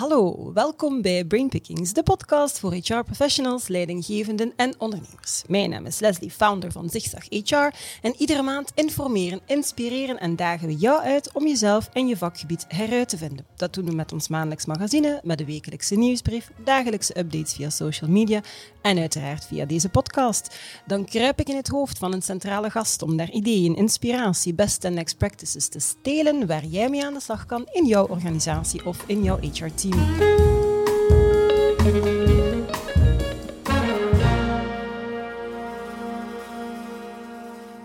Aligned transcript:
Hallo, 0.00 0.52
welkom 0.52 1.02
bij 1.02 1.24
Brainpickings, 1.24 1.92
de 1.92 2.02
podcast 2.02 2.58
voor 2.58 2.72
HR-professionals, 2.72 3.68
leidinggevenden 3.68 4.52
en 4.56 4.74
ondernemers. 4.78 5.42
Mijn 5.48 5.70
naam 5.70 5.86
is 5.86 5.98
Leslie, 5.98 6.30
founder 6.30 6.72
van 6.72 6.90
Zigzag 6.90 7.24
HR 7.28 7.76
en 8.02 8.14
iedere 8.18 8.42
maand 8.42 8.72
informeren, 8.74 9.40
inspireren 9.46 10.20
en 10.20 10.36
dagen 10.36 10.66
we 10.66 10.74
jou 10.76 11.02
uit 11.02 11.32
om 11.32 11.46
jezelf 11.46 11.88
en 11.92 12.06
je 12.06 12.16
vakgebied 12.16 12.64
heruit 12.68 13.08
te 13.08 13.16
vinden. 13.16 13.46
Dat 13.56 13.74
doen 13.74 13.84
we 13.84 13.94
met 13.94 14.12
ons 14.12 14.28
maandelijks 14.28 14.66
magazine, 14.66 15.20
met 15.24 15.38
de 15.38 15.44
wekelijkse 15.44 15.94
nieuwsbrief, 15.94 16.50
dagelijkse 16.64 17.18
updates 17.18 17.54
via 17.54 17.70
social 17.70 18.10
media 18.10 18.40
en 18.82 18.98
uiteraard 18.98 19.44
via 19.44 19.64
deze 19.64 19.88
podcast. 19.88 20.56
Dan 20.86 21.04
kruip 21.04 21.40
ik 21.40 21.48
in 21.48 21.56
het 21.56 21.68
hoofd 21.68 21.98
van 21.98 22.12
een 22.12 22.22
centrale 22.22 22.70
gast 22.70 23.02
om 23.02 23.16
daar 23.16 23.30
ideeën, 23.30 23.76
inspiratie, 23.76 24.54
best 24.54 24.84
en 24.84 24.94
next 24.94 25.18
practices 25.18 25.68
te 25.68 25.80
stelen 25.80 26.46
waar 26.46 26.64
jij 26.64 26.88
mee 26.88 27.04
aan 27.04 27.14
de 27.14 27.20
slag 27.20 27.46
kan 27.46 27.68
in 27.72 27.86
jouw 27.86 28.06
organisatie 28.06 28.86
of 28.86 29.04
in 29.06 29.22
jouw 29.22 29.38
HR-team. 29.38 29.89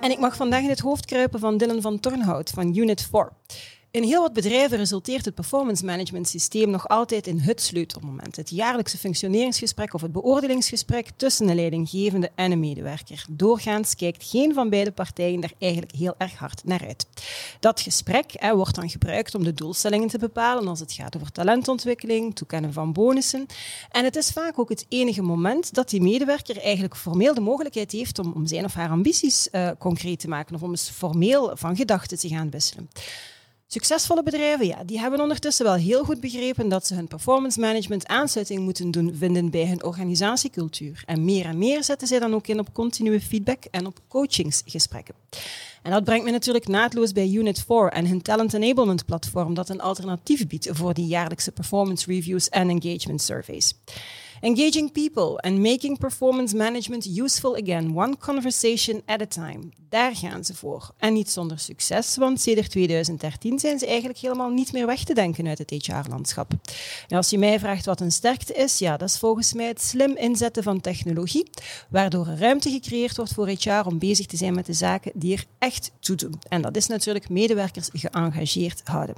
En 0.02 0.12
ik 0.12 0.20
mag 0.20 0.36
vandaag 0.36 0.62
in 0.62 0.70
het 0.70 0.80
hoofd 0.80 1.06
kruipen 1.06 1.40
van 1.40 1.58
Dylan 1.58 1.82
van 1.82 2.00
Tornhout 2.00 2.50
van 2.50 2.76
Unit 2.78 3.08
4. 3.12 3.30
In 3.96 4.04
heel 4.04 4.22
wat 4.22 4.34
bedrijven 4.34 4.78
resulteert 4.78 5.26
het 5.26 5.36
performance 5.36 5.86
management 5.86 6.28
systeem 6.28 6.70
nog 6.70 6.88
altijd 6.88 7.28
in 7.28 7.40
het 7.40 7.62
sleutelmoment. 7.62 8.36
Het 8.36 8.50
jaarlijkse 8.50 8.98
functioneringsgesprek 8.98 9.94
of 9.94 10.02
het 10.02 10.12
beoordelingsgesprek 10.12 11.10
tussen 11.16 11.50
een 11.50 11.56
leidinggevende 11.56 12.32
en 12.36 12.52
een 12.52 12.60
medewerker. 12.60 13.26
Doorgaans 13.30 13.96
kijkt 13.96 14.24
geen 14.24 14.54
van 14.54 14.70
beide 14.70 14.92
partijen 14.92 15.40
daar 15.40 15.54
eigenlijk 15.60 15.92
heel 15.92 16.16
erg 16.18 16.36
hard 16.36 16.64
naar 16.64 16.86
uit. 16.88 17.08
Dat 17.60 17.82
gesprek 17.82 18.32
hè, 18.34 18.56
wordt 18.56 18.76
dan 18.76 18.90
gebruikt 18.90 19.36
om 19.36 19.44
de 19.44 19.54
doelstellingen 19.54 20.08
te 20.08 20.18
bepalen 20.18 20.68
als 20.68 20.80
het 20.80 20.94
gaat 20.94 21.16
over 21.16 21.32
talentontwikkeling, 21.32 22.36
toekennen 22.36 22.74
van 22.74 22.94
bonussen. 22.94 23.46
En 23.90 24.04
het 24.04 24.16
is 24.16 24.30
vaak 24.30 24.60
ook 24.60 24.70
het 24.70 24.86
enige 24.90 25.22
moment 25.22 25.74
dat 25.74 25.90
die 25.90 26.02
medewerker 26.02 26.62
eigenlijk 26.62 26.96
formeel 26.96 27.34
de 27.34 27.42
mogelijkheid 27.42 27.92
heeft 27.92 28.20
om, 28.20 28.32
om 28.34 28.48
zijn 28.48 28.66
of 28.66 28.74
haar 28.74 28.90
ambities 28.90 29.48
uh, 29.52 29.70
concreet 29.80 30.20
te 30.20 30.28
maken 30.28 30.56
of 30.56 30.64
om 30.64 30.70
eens 30.70 30.90
formeel 30.90 31.52
van 31.54 31.76
gedachten 31.76 32.20
te 32.20 32.28
gaan 32.28 32.50
wisselen. 32.50 32.90
Succesvolle 33.68 34.24
bedrijven, 34.24 34.68
ja, 34.68 34.84
die 34.84 35.00
hebben 35.00 35.20
ondertussen 35.20 35.66
wel 35.66 35.74
heel 35.74 36.04
goed 36.04 36.20
begrepen 36.20 36.70
dat 36.70 36.88
ze 36.88 36.94
hun 36.94 37.08
performance 37.08 37.60
management 37.60 38.08
aansluiting 38.08 38.60
moeten 38.60 38.92
doen 38.92 39.16
vinden 39.18 39.50
bij 39.50 39.68
hun 39.68 39.84
organisatiecultuur. 39.84 41.04
En 41.06 41.26
meer 41.26 41.46
en 41.46 41.58
meer 41.58 41.84
zetten 41.84 42.08
zij 42.08 42.20
dan 42.20 42.34
ook 42.34 42.48
in 42.48 42.60
op 42.60 42.74
continue 42.74 43.22
feedback 43.22 43.64
en 43.72 43.86
op 43.86 44.00
coachingsgesprekken. 44.08 45.16
En 45.86 45.92
dat 45.92 46.04
brengt 46.04 46.26
me 46.26 46.32
natuurlijk 46.32 46.68
naadloos 46.68 47.12
bij 47.12 47.30
Unit 47.30 47.64
4 47.68 47.92
en 47.92 48.08
hun 48.08 48.22
talent 48.22 48.54
enablement 48.54 49.06
platform 49.06 49.54
dat 49.54 49.70
een 49.70 49.82
alternatief 49.82 50.48
biedt 50.48 50.70
voor 50.72 50.94
die 50.94 51.06
jaarlijkse 51.06 51.52
performance 51.52 52.12
reviews 52.12 52.50
en 52.50 52.70
engagement 52.70 53.22
surveys. 53.22 53.74
Engaging 54.42 54.92
people 54.92 55.38
and 55.42 55.60
making 55.60 55.98
performance 55.98 56.56
management 56.56 57.06
useful 57.06 57.56
again, 57.56 57.96
one 57.96 58.18
conversation 58.18 59.02
at 59.06 59.22
a 59.22 59.26
time. 59.26 59.60
Daar 59.90 60.16
gaan 60.16 60.46
ze 60.46 60.56
voor. 60.56 60.92
En 60.98 61.14
niet 61.14 61.30
zonder 61.30 61.60
succes, 61.60 62.18
want 62.18 62.42
sinds 62.42 62.70
2013 62.70 63.60
zijn 63.60 63.80
ze 63.80 63.86
eigenlijk 63.86 64.18
helemaal 64.18 64.50
niet 64.50 64.74
meer 64.74 64.86
weg 64.86 65.04
te 65.04 65.14
denken 65.14 65.48
uit 65.48 65.58
het 65.58 65.70
HR-landschap. 65.72 66.52
En 67.08 67.18
als 67.18 67.30
je 67.30 67.38
mij 67.38 67.60
vraagt 67.60 67.86
wat 67.86 68.02
een 68.02 68.12
sterkte 68.12 68.54
is, 68.54 68.78
ja, 68.78 68.98
dat 68.98 69.10
is 69.10 69.18
volgens 69.18 69.54
mij 69.54 69.68
het 69.68 69.82
slim 69.82 70.16
inzetten 70.16 70.64
van 70.64 70.82
technologie, 70.82 71.50
waardoor 71.90 72.26
ruimte 72.26 72.70
gecreëerd 72.70 73.18
wordt 73.18 73.34
voor 73.34 73.50
HR 73.50 73.86
om 73.86 74.00
bezig 74.00 74.26
te 74.26 74.38
zijn 74.38 74.54
met 74.54 74.66
de 74.66 74.74
zaken 74.74 75.12
die 75.16 75.34
er 75.34 75.46
echt 75.58 75.75
doen. 76.00 76.40
En 76.50 76.62
dat 76.62 76.76
is 76.76 76.88
natuurlijk 76.88 77.30
medewerkers 77.30 77.90
geëngageerd 77.94 78.82
houden. 78.84 79.16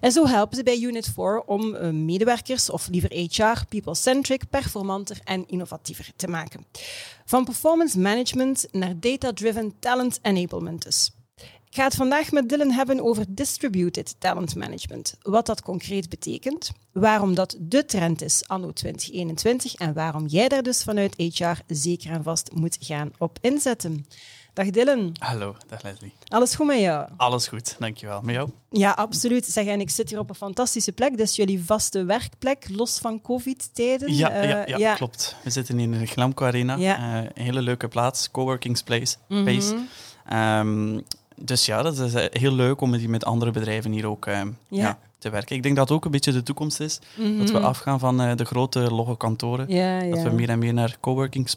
En 0.00 0.12
zo 0.12 0.26
helpen 0.26 0.56
ze 0.56 0.62
bij 0.62 0.80
Unit 0.80 1.10
4 1.14 1.42
om 1.46 1.74
uh, 1.74 1.90
medewerkers, 1.90 2.70
of 2.70 2.88
liever 2.88 3.12
HR, 3.12 3.64
people-centric, 3.68 4.42
performanter 4.50 5.20
en 5.24 5.48
innovatiever 5.48 6.10
te 6.16 6.28
maken. 6.28 6.66
Van 7.24 7.44
performance 7.44 7.98
management 7.98 8.66
naar 8.72 9.00
data-driven 9.00 9.74
talent 9.78 10.18
enablement 10.22 10.82
dus. 10.82 11.10
Ik 11.70 11.74
ga 11.74 11.84
het 11.84 11.94
vandaag 11.94 12.30
met 12.32 12.48
Dylan 12.48 12.70
hebben 12.70 13.00
over 13.00 13.24
distributed 13.28 14.14
talent 14.18 14.56
management. 14.56 15.14
Wat 15.22 15.46
dat 15.46 15.62
concreet 15.62 16.08
betekent, 16.08 16.70
waarom 16.92 17.34
dat 17.34 17.56
de 17.58 17.84
trend 17.84 18.22
is 18.22 18.42
anno 18.46 18.72
2021 18.72 19.74
en 19.74 19.92
waarom 19.92 20.26
jij 20.26 20.48
daar 20.48 20.62
dus 20.62 20.82
vanuit 20.82 21.14
HR 21.16 21.62
zeker 21.66 22.10
en 22.10 22.22
vast 22.22 22.52
moet 22.52 22.76
gaan 22.80 23.10
op 23.18 23.38
inzetten. 23.40 24.06
Dag 24.58 24.70
Dylan. 24.70 25.12
Hallo, 25.18 25.56
dag 25.68 25.82
Leslie. 25.82 26.12
Alles 26.28 26.54
goed 26.54 26.66
met 26.66 26.78
jou? 26.78 27.08
Alles 27.16 27.48
goed, 27.48 27.76
dankjewel. 27.78 28.20
Met 28.22 28.34
jou? 28.34 28.50
Ja, 28.70 28.90
absoluut. 28.90 29.46
Zeg, 29.46 29.66
en 29.66 29.80
ik 29.80 29.90
zit 29.90 30.10
hier 30.10 30.18
op 30.18 30.28
een 30.28 30.34
fantastische 30.34 30.92
plek. 30.92 31.14
Is 31.14 31.36
jullie 31.36 31.64
vaste 31.64 32.04
werkplek, 32.04 32.66
los 32.70 32.98
van 32.98 33.20
covid-tijden. 33.20 34.14
Ja, 34.14 34.42
uh, 34.42 34.48
ja, 34.48 34.66
ja, 34.66 34.76
ja, 34.76 34.94
klopt. 34.94 35.36
We 35.44 35.50
zitten 35.50 35.78
in 35.78 35.90
de 35.90 36.06
Glamco 36.06 36.44
Arena. 36.44 36.76
Ja. 36.76 36.98
Uh, 36.98 37.28
een 37.34 37.42
hele 37.42 37.62
leuke 37.62 37.88
plaats, 37.88 38.30
coworking 38.30 38.76
space. 38.76 39.16
Mm 39.28 39.46
-hmm. 39.46 40.38
um, 40.38 41.04
dus 41.36 41.66
ja, 41.66 41.82
dat 41.82 41.98
is 41.98 42.12
heel 42.30 42.52
leuk 42.52 42.80
om 42.80 42.90
met, 42.90 43.08
met 43.08 43.24
andere 43.24 43.50
bedrijven 43.50 43.92
hier 43.92 44.06
ook 44.06 44.26
uh, 44.26 44.40
ja. 44.68 44.98
te 45.18 45.30
werken. 45.30 45.56
Ik 45.56 45.62
denk 45.62 45.76
dat 45.76 45.90
ook 45.90 46.04
een 46.04 46.10
beetje 46.10 46.32
de 46.32 46.42
toekomst 46.42 46.80
is. 46.80 46.98
Mm 47.16 47.24
-hmm. 47.24 47.38
Dat 47.38 47.50
we 47.50 47.58
afgaan 47.58 47.98
van 47.98 48.36
de 48.36 48.44
grote 48.44 48.80
logge 48.80 49.16
kantoren. 49.16 49.66
Dat 50.10 50.22
we 50.22 50.30
meer 50.30 50.48
en 50.48 50.58
meer 50.58 50.74
naar 50.74 50.96
coworking 51.00 51.48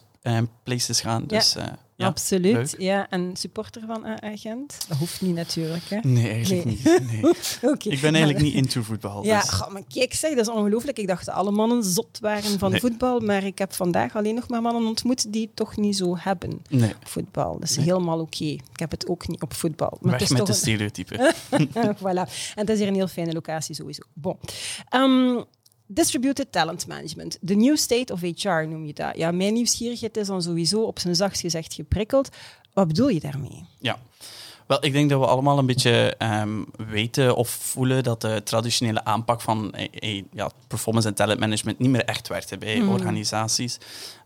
places 0.64 1.02
gaan. 1.02 1.24
Dus, 1.28 1.56
ja, 2.02 2.08
Absoluut, 2.08 2.76
ja. 2.78 3.10
En 3.10 3.32
supporter 3.34 3.82
van 3.88 4.06
Agent? 4.22 4.78
Dat 4.88 4.98
hoeft 4.98 5.22
niet 5.22 5.36
natuurlijk, 5.36 5.84
hè? 5.90 6.00
Nee, 6.04 6.30
eigenlijk 6.30 6.66
nee. 6.66 7.00
niet. 7.00 7.12
Nee. 7.12 7.24
okay. 7.72 7.94
Ik 7.94 8.02
ben 8.02 8.16
eigenlijk 8.16 8.44
niet 8.44 8.54
into 8.54 8.82
voetbal. 8.82 9.26
Ja, 9.26 9.42
dus. 9.42 9.64
maar 9.72 9.84
kijk, 9.88 10.14
zeg, 10.14 10.36
dat 10.36 10.48
is 10.48 10.54
ongelooflijk. 10.54 11.00
Ik 11.00 11.08
dacht 11.08 11.26
dat 11.26 11.36
alle 11.36 11.52
mannen 11.52 11.84
zot 11.84 12.20
waren 12.22 12.60
van 12.60 12.72
nee. 12.72 12.80
voetbal, 12.80 13.20
maar 13.20 13.44
ik 13.44 13.58
heb 13.58 13.74
vandaag 13.74 14.16
alleen 14.16 14.36
nog 14.36 14.50
maar 14.50 14.62
mannen 14.62 14.86
ontmoet 14.86 15.34
die 15.34 15.42
het 15.42 15.56
toch 15.56 15.78
niet 15.78 15.96
zo 15.96 16.18
hebben. 16.18 16.62
Nee. 16.70 16.94
Voetbal, 17.04 17.60
dat 17.60 17.70
is 17.70 17.76
helemaal 17.76 18.20
oké. 18.20 18.44
Okay. 18.44 18.54
Ik 18.74 18.80
heb 18.80 18.92
het 18.92 19.08
ook 19.08 19.28
niet 19.28 19.42
op 19.42 19.54
voetbal. 19.54 19.98
Maar 20.02 20.20
Weg 20.20 20.30
met 20.30 20.46
de 20.46 20.54
stereotypen. 20.54 21.34
voilà. 22.02 22.24
En 22.56 22.62
het 22.66 22.70
is 22.70 22.80
hier 22.80 22.88
een 22.88 22.94
heel 22.94 23.08
fijne 23.08 23.34
locatie 23.34 23.76
sowieso. 23.76 24.02
Bon. 24.14 24.38
Um, 24.96 25.46
Distributed 25.94 26.52
Talent 26.52 26.88
Management. 26.88 27.38
The 27.46 27.54
New 27.54 27.78
State 27.78 28.14
of 28.14 28.22
HR 28.22 28.68
noem 28.68 28.86
je 28.86 28.94
dat. 28.94 29.18
Ja, 29.18 29.32
mijn 29.32 29.54
nieuwsgierigheid 29.54 30.18
is 30.18 30.28
dan 30.28 30.42
sowieso 30.42 30.82
op 30.82 31.00
zijn 31.00 31.16
zachtst 31.16 31.42
gezegd 31.42 31.74
geprikkeld. 31.74 32.30
Wat 32.74 32.88
bedoel 32.88 33.08
je 33.08 33.20
daarmee? 33.20 33.66
Ja. 33.80 34.00
Wel, 34.72 34.86
ik 34.86 34.94
denk 34.94 35.10
dat 35.10 35.20
we 35.20 35.26
allemaal 35.26 35.58
een 35.58 35.66
beetje 35.66 36.16
um, 36.42 36.66
weten 36.90 37.36
of 37.36 37.50
voelen 37.50 38.04
dat 38.04 38.22
de 38.22 38.42
traditionele 38.44 39.04
aanpak 39.04 39.42
van 39.42 39.74
eh, 39.74 39.88
eh, 40.18 40.24
ja, 40.32 40.50
performance 40.68 41.08
en 41.08 41.14
talent 41.14 41.40
management 41.40 41.80
niet 41.80 41.90
meer 41.90 42.06
echt 42.06 42.28
werkt 42.28 42.60
bij 42.60 42.80
mm. 42.80 42.90
organisaties. 42.90 43.78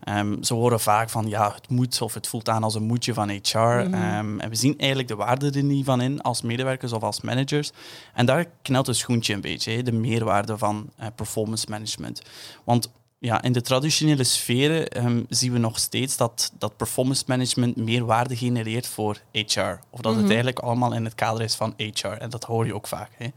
Um, 0.08 0.42
ze 0.42 0.54
horen 0.54 0.80
vaak 0.80 1.10
van 1.10 1.28
ja, 1.28 1.52
het 1.54 1.68
moet 1.68 2.00
of 2.00 2.14
het 2.14 2.26
voelt 2.26 2.48
aan 2.48 2.62
als 2.62 2.74
een 2.74 2.82
moedje 2.82 3.14
van 3.14 3.28
HR. 3.28 3.58
Mm. 3.58 3.94
Um, 3.94 4.40
en 4.40 4.48
we 4.48 4.54
zien 4.54 4.78
eigenlijk 4.78 5.08
de 5.08 5.16
waarde 5.16 5.50
er 5.50 5.62
niet 5.62 5.84
van 5.84 6.00
in 6.00 6.20
als 6.20 6.42
medewerkers 6.42 6.92
of 6.92 7.02
als 7.02 7.20
managers. 7.20 7.72
En 8.14 8.26
daar 8.26 8.44
knelt 8.62 8.86
het 8.86 8.96
schoentje 8.96 9.34
een 9.34 9.40
beetje, 9.40 9.82
de 9.82 9.92
meerwaarde 9.92 10.58
van 10.58 10.90
uh, 11.00 11.06
performance 11.16 11.66
management. 11.68 12.22
Want 12.64 12.90
ja, 13.18 13.42
in 13.42 13.52
de 13.52 13.60
traditionele 13.60 14.24
sferen 14.24 15.04
um, 15.04 15.26
zien 15.28 15.52
we 15.52 15.58
nog 15.58 15.78
steeds 15.78 16.16
dat, 16.16 16.52
dat 16.58 16.76
performance 16.76 17.24
management 17.26 17.76
meer 17.76 18.04
waarde 18.04 18.36
genereert 18.36 18.86
voor 18.86 19.20
HR. 19.32 19.78
Of 19.90 20.00
dat 20.00 20.12
het 20.12 20.20
mhm. 20.20 20.26
eigenlijk 20.26 20.58
allemaal 20.58 20.94
in 20.94 21.04
het 21.04 21.14
kader 21.14 21.42
is 21.42 21.54
van 21.54 21.74
HR. 21.76 22.06
En 22.06 22.30
dat 22.30 22.44
hoor 22.44 22.66
je 22.66 22.74
ook 22.74 22.86
vaak. 22.86 23.10
Hè. 23.16 23.28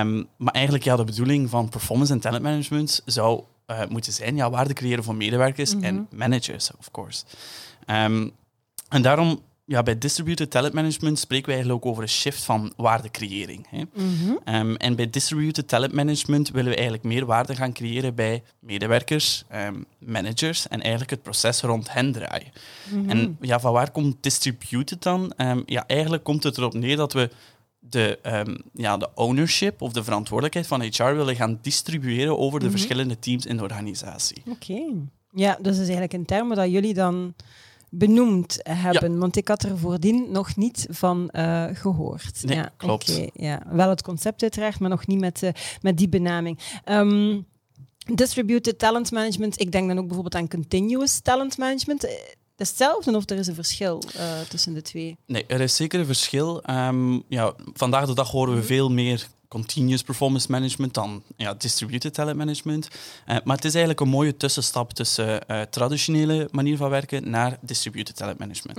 Um, 0.00 0.28
maar 0.36 0.52
eigenlijk, 0.54 0.84
ja, 0.84 0.96
de 0.96 1.04
bedoeling 1.04 1.50
van 1.50 1.68
performance 1.68 2.12
en 2.12 2.20
talent 2.20 2.42
management 2.42 3.02
zou 3.04 3.42
uh, 3.66 3.80
moeten 3.88 4.12
zijn 4.12 4.36
ja, 4.36 4.50
waarde 4.50 4.72
creëren 4.72 5.04
voor 5.04 5.14
medewerkers 5.14 5.74
en 5.80 5.94
mhm. 5.94 6.16
managers, 6.16 6.70
of 6.78 6.90
course. 6.90 7.24
Um, 7.86 8.32
en 8.88 9.02
daarom 9.02 9.42
ja, 9.68 9.82
bij 9.82 9.98
distributed 9.98 10.50
talent 10.50 10.74
management 10.74 11.18
spreken 11.18 11.46
we 11.46 11.52
eigenlijk 11.52 11.84
ook 11.84 11.90
over 11.90 12.02
een 12.02 12.08
shift 12.08 12.44
van 12.44 12.72
waardecreëring. 12.76 13.66
Hè. 13.70 13.82
Mm 13.94 14.38
um, 14.44 14.76
en 14.76 14.96
bij 14.96 15.10
distributed 15.10 15.68
talent 15.68 15.92
management 15.92 16.50
willen 16.50 16.68
we 16.70 16.74
eigenlijk 16.74 17.04
meer 17.04 17.26
waarde 17.26 17.56
gaan 17.56 17.72
creëren 17.72 18.14
bij 18.14 18.42
medewerkers, 18.60 19.44
um, 19.54 19.84
managers 19.98 20.68
en 20.68 20.80
eigenlijk 20.80 21.10
het 21.10 21.22
proces 21.22 21.60
rond 21.60 21.92
hen 21.92 22.12
draaien. 22.12 22.52
Mm 22.90 23.08
En 23.08 23.36
ja, 23.40 23.60
van 23.60 23.72
waar 23.72 23.90
komt 23.90 24.16
distributed 24.20 25.02
dan? 25.02 25.32
Um, 25.36 25.62
ja, 25.66 25.86
eigenlijk 25.86 26.24
komt 26.24 26.42
het 26.42 26.58
erop 26.58 26.74
neer 26.74 26.96
dat 26.96 27.12
we 27.12 27.30
de, 27.78 28.18
ja, 28.72 28.96
de 28.96 29.08
ownership 29.14 29.82
of 29.82 29.92
de 29.92 30.04
verantwoordelijkheid 30.04 30.66
van 30.66 30.82
HR 30.82 31.16
willen 31.16 31.36
gaan 31.36 31.58
distribueren 31.62 32.38
over 32.38 32.58
de 32.58 32.64
-hmm. 32.64 32.74
verschillende 32.74 33.18
teams 33.18 33.46
in 33.46 33.56
de 33.56 33.62
organisatie. 33.62 34.42
Oké. 34.48 34.82
Ja, 35.30 35.58
dus 35.62 35.72
is 35.72 35.78
eigenlijk 35.78 36.12
een 36.12 36.24
term 36.24 36.54
dat 36.54 36.70
jullie 36.70 36.94
dan 36.94 37.34
benoemd 37.90 38.58
hebben. 38.62 39.18
Want 39.18 39.36
ik 39.36 39.48
had 39.48 39.62
er 39.62 39.78
voordien 39.78 40.26
nog 40.30 40.56
niet 40.56 40.86
van 40.90 41.30
uh, 41.32 41.64
gehoord. 41.72 42.42
Nee, 42.44 42.56
ja, 42.56 42.72
klopt. 42.76 43.10
Okay, 43.10 43.30
ja. 43.34 43.62
Wel 43.70 43.88
het 43.88 44.02
concept 44.02 44.42
uiteraard, 44.42 44.78
maar 44.78 44.90
nog 44.90 45.06
niet 45.06 45.20
met, 45.20 45.42
uh, 45.42 45.50
met 45.80 45.96
die 45.98 46.08
benaming. 46.08 46.58
Um, 46.84 47.46
distributed 48.14 48.78
talent 48.78 49.12
management, 49.12 49.60
ik 49.60 49.72
denk 49.72 49.88
dan 49.88 49.98
ook 49.98 50.06
bijvoorbeeld 50.06 50.34
aan 50.34 50.48
continuous 50.48 51.20
talent 51.20 51.58
management. 51.58 52.04
Eh, 52.04 52.12
hetzelfde 52.56 53.16
of 53.16 53.30
er 53.30 53.38
is 53.38 53.46
een 53.46 53.54
verschil 53.54 54.02
uh, 54.16 54.40
tussen 54.48 54.74
de 54.74 54.82
twee? 54.82 55.16
Nee, 55.26 55.44
er 55.46 55.60
is 55.60 55.76
zeker 55.76 56.00
een 56.00 56.06
verschil. 56.06 56.62
Um, 56.70 57.22
ja, 57.28 57.54
vandaag 57.72 58.06
de 58.06 58.14
dag 58.14 58.30
horen 58.30 58.54
we 58.54 58.62
veel 58.62 58.90
meer 58.90 59.28
continuous 59.48 60.02
performance 60.02 60.50
management 60.50 60.94
dan 60.94 61.22
ja, 61.36 61.54
distributed 61.54 62.14
talent 62.14 62.36
management. 62.36 62.88
Eh, 63.24 63.36
maar 63.44 63.56
het 63.56 63.64
is 63.64 63.74
eigenlijk 63.74 64.00
een 64.00 64.08
mooie 64.08 64.36
tussenstap 64.36 64.92
tussen 64.92 65.40
uh, 65.50 65.60
traditionele 65.60 66.48
manier 66.52 66.76
van 66.76 66.90
werken 66.90 67.30
naar 67.30 67.58
distributed 67.60 68.16
talent 68.16 68.38
management. 68.38 68.78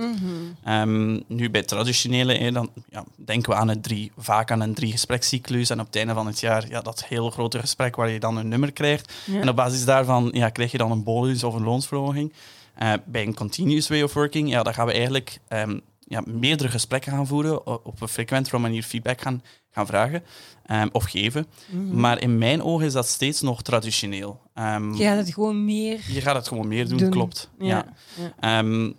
Ehm, 0.64 1.20
nu 1.26 1.50
bij 1.50 1.62
traditionele, 1.62 2.52
dan 2.52 2.70
ja, 2.90 3.04
denken 3.16 3.52
we 3.52 3.58
aan 3.58 3.68
het 3.68 3.82
drie, 3.82 4.12
vaak 4.16 4.50
aan 4.50 4.60
een 4.60 4.74
drie 4.74 4.92
gesprekscyclus 4.92 5.70
en 5.70 5.80
op 5.80 5.86
het 5.86 5.96
einde 5.96 6.14
van 6.14 6.26
het 6.26 6.40
jaar 6.40 6.68
ja, 6.68 6.80
dat 6.80 7.04
heel 7.04 7.30
grote 7.30 7.58
gesprek 7.58 7.96
waar 7.96 8.10
je 8.10 8.20
dan 8.20 8.36
een 8.36 8.48
nummer 8.48 8.72
krijgt. 8.72 9.12
En 9.26 9.48
op 9.48 9.56
basis 9.56 9.84
daarvan 9.84 10.30
ja, 10.32 10.48
krijg 10.48 10.72
je 10.72 10.78
dan 10.78 10.90
een 10.90 11.02
bonus 11.02 11.44
of 11.44 11.54
een 11.54 11.64
loonsverhoging. 11.64 12.32
Uh, 12.82 12.92
bij 13.04 13.22
een 13.22 13.34
continuous 13.34 13.88
way 13.88 14.02
of 14.02 14.14
working, 14.14 14.50
ja, 14.50 14.62
dan 14.62 14.74
gaan 14.74 14.86
we 14.86 14.92
eigenlijk 14.92 15.38
um, 15.48 15.80
ja, 16.08 16.22
meerdere 16.26 16.68
gesprekken 16.68 17.12
gaan 17.12 17.26
voeren, 17.26 17.66
op 17.84 18.00
een 18.00 18.08
frequentere 18.08 18.58
manier 18.58 18.82
feedback 18.82 19.20
gaan, 19.20 19.42
gaan 19.70 19.86
vragen 19.86 20.22
um, 20.70 20.88
of 20.92 21.04
geven. 21.04 21.46
Mhm. 21.66 22.00
Maar 22.00 22.20
in 22.20 22.38
mijn 22.38 22.62
ogen 22.62 22.86
is 22.86 22.92
dat 22.92 23.06
steeds 23.06 23.40
nog 23.40 23.62
traditioneel. 23.62 24.40
Um, 24.54 24.94
je 24.94 25.04
gaat 25.04 25.16
het 25.16 25.32
gewoon 25.34 25.64
meer... 25.64 26.00
Je 26.08 26.20
gaat 26.20 26.34
het 26.34 26.48
gewoon 26.48 26.68
meer 26.68 26.88
doen, 26.88 27.10
klopt. 27.10 27.50
Ja. 27.58 27.86
ja. 28.40 28.58
Um, 28.58 28.94